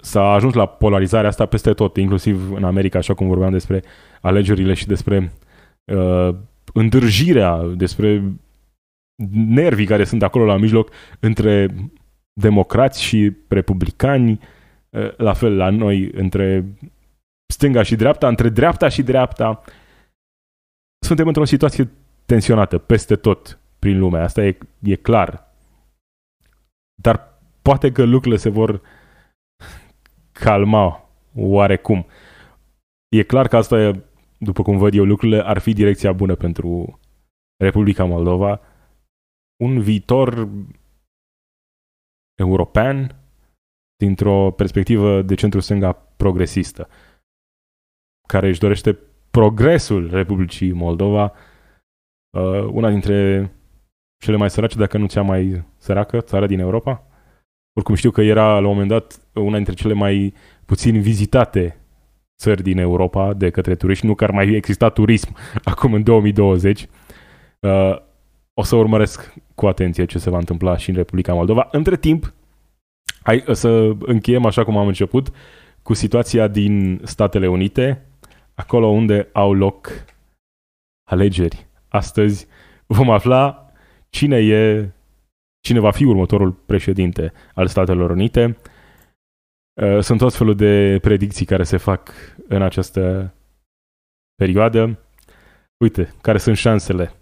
[0.00, 3.82] S-a ajuns la polarizarea asta peste tot, inclusiv în America, așa cum vorbeam despre
[4.20, 5.32] alegerile și despre
[5.84, 6.34] uh,
[6.72, 8.22] îndârjirea, despre
[9.32, 10.90] nervii care sunt acolo la mijloc
[11.20, 11.74] între
[12.32, 14.40] democrați și republicani,
[14.90, 16.64] uh, la fel la noi între
[17.52, 19.62] stânga și dreapta, între dreapta și dreapta.
[21.06, 21.90] Suntem într-o situație
[22.26, 25.54] tensionată peste tot prin lume, asta e, e clar.
[27.02, 28.80] Dar poate că lucrurile se vor
[30.44, 32.06] calma oarecum.
[33.08, 34.02] E clar că asta e,
[34.38, 37.00] după cum văd eu lucrurile, ar fi direcția bună pentru
[37.56, 38.60] Republica Moldova.
[39.64, 40.48] Un viitor
[42.38, 43.16] european
[43.96, 46.88] dintr-o perspectivă de centru-stânga progresistă
[48.28, 48.98] care își dorește
[49.30, 51.32] progresul Republicii Moldova,
[52.30, 53.50] uh, una dintre
[54.22, 57.06] cele mai sărace, dacă nu cea mai săracă țară din Europa.
[57.72, 61.76] Oricum știu că era la un moment dat una dintre cele mai puțin vizitate
[62.42, 65.36] țări din Europa de către turiști, nu că ar mai exista turism
[65.72, 66.86] acum în 2020.
[67.60, 67.96] Uh,
[68.54, 71.68] o să urmăresc cu atenție ce se va întâmpla și în Republica Moldova.
[71.70, 72.32] Între timp,
[73.22, 75.28] hai să încheiem așa cum am început
[75.82, 78.06] cu situația din Statele Unite,
[78.54, 79.88] acolo unde au loc
[81.04, 81.66] alegeri.
[81.88, 82.46] Astăzi
[82.86, 83.72] vom afla
[84.08, 84.90] cine e
[85.62, 88.56] cine va fi următorul președinte al Statelor Unite.
[89.80, 92.12] Uh, sunt tot felul de predicții care se fac
[92.48, 93.34] în această
[94.34, 94.98] perioadă.
[95.84, 97.12] Uite, care sunt șansele.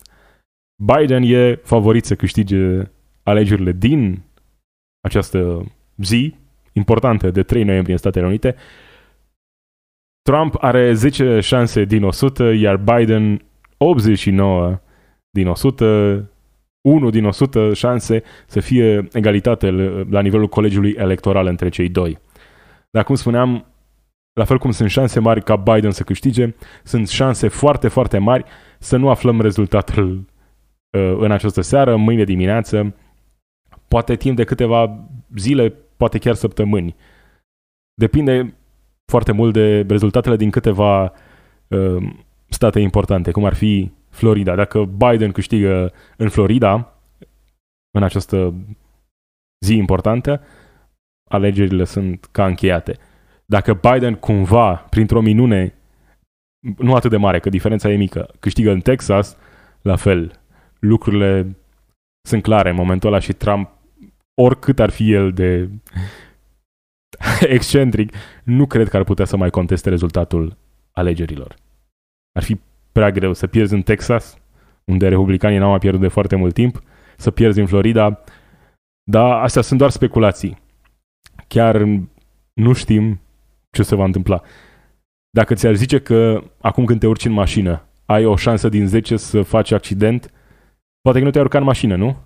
[0.83, 2.91] Biden e favorit să câștige
[3.23, 4.23] alegerile din
[5.01, 6.35] această zi
[6.73, 8.57] importantă de 3 noiembrie în Statele Unite
[10.23, 13.45] Trump are 10 șanse din 100, iar Biden
[13.77, 14.81] 89
[15.31, 16.31] din 100,
[16.81, 19.71] 1 din 100 șanse să fie egalitate
[20.11, 22.19] la nivelul colegiului electoral între cei doi.
[22.91, 23.67] Dar cum spuneam,
[24.33, 26.55] la fel cum sunt șanse mari ca Biden să câștige,
[26.85, 28.45] sunt șanse foarte, foarte mari
[28.79, 30.25] să nu aflăm rezultatul
[30.91, 32.95] uh, în această seară, mâine dimineață,
[33.89, 36.97] poate timp de câteva zile, poate chiar săptămâni.
[37.95, 38.55] Depinde
[39.05, 41.13] foarte mult de rezultatele din câteva
[41.69, 42.13] uh,
[42.49, 44.55] state importante, cum ar fi Florida.
[44.55, 47.01] Dacă Biden câștigă în Florida,
[47.91, 48.55] în această
[49.65, 50.43] zi importantă,
[51.31, 52.99] alegerile sunt ca încheiate.
[53.47, 55.75] Dacă Biden cumva, printr-o minune,
[56.77, 59.37] nu atât de mare, că diferența e mică, câștigă în Texas,
[59.83, 60.41] la fel,
[60.79, 61.57] lucrurile
[62.29, 63.71] sunt clare în momentul ăla și Trump,
[64.43, 65.69] oricât ar fi el de
[67.57, 70.57] excentric, nu cred că ar putea să mai conteste rezultatul
[70.93, 71.57] alegerilor.
[72.33, 72.61] Ar fi
[72.93, 74.39] prea greu să pierzi în Texas,
[74.85, 76.83] unde republicanii n-au mai pierdut de foarte mult timp,
[77.17, 78.23] să pierzi în Florida,
[79.11, 80.59] dar astea sunt doar speculații.
[81.49, 81.87] Chiar
[82.53, 83.21] nu știm
[83.71, 84.41] ce se va întâmpla.
[85.31, 89.17] Dacă ți-ar zice că acum când te urci în mașină, ai o șansă din 10
[89.17, 90.33] să faci accident,
[91.01, 92.17] poate că nu te-ai urcat în mașină, nu?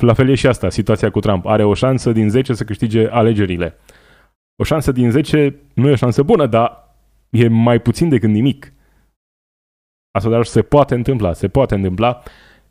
[0.00, 1.46] La fel e și asta, situația cu Trump.
[1.46, 3.74] Are o șansă din 10 să câștige alegerile.
[4.56, 6.96] O șansă din 10 nu e o șansă bună, dar
[7.30, 8.72] e mai puțin decât nimic.
[10.18, 12.22] Așadar, se poate întâmpla, se poate întâmpla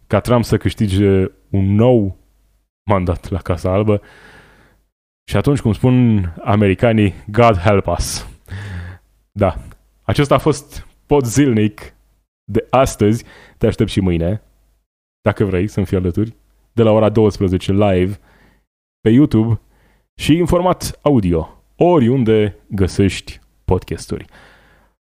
[0.08, 2.18] ca Trump să câștige un nou
[2.90, 4.02] mandat la Casa Albă
[5.30, 8.28] și atunci, cum spun americanii, God help us.
[9.32, 9.56] Da,
[10.04, 11.96] acesta a fost pot zilnic
[12.52, 13.24] de astăzi.
[13.58, 14.42] Te aștept și mâine,
[15.22, 16.36] dacă vrei să-mi fii alături
[16.72, 18.20] de la ora 12 live
[19.02, 19.60] pe YouTube
[20.16, 24.26] și în format audio, oriunde găsești podcasturi.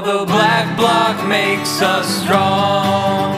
[0.00, 3.37] the black bloc makes us strong.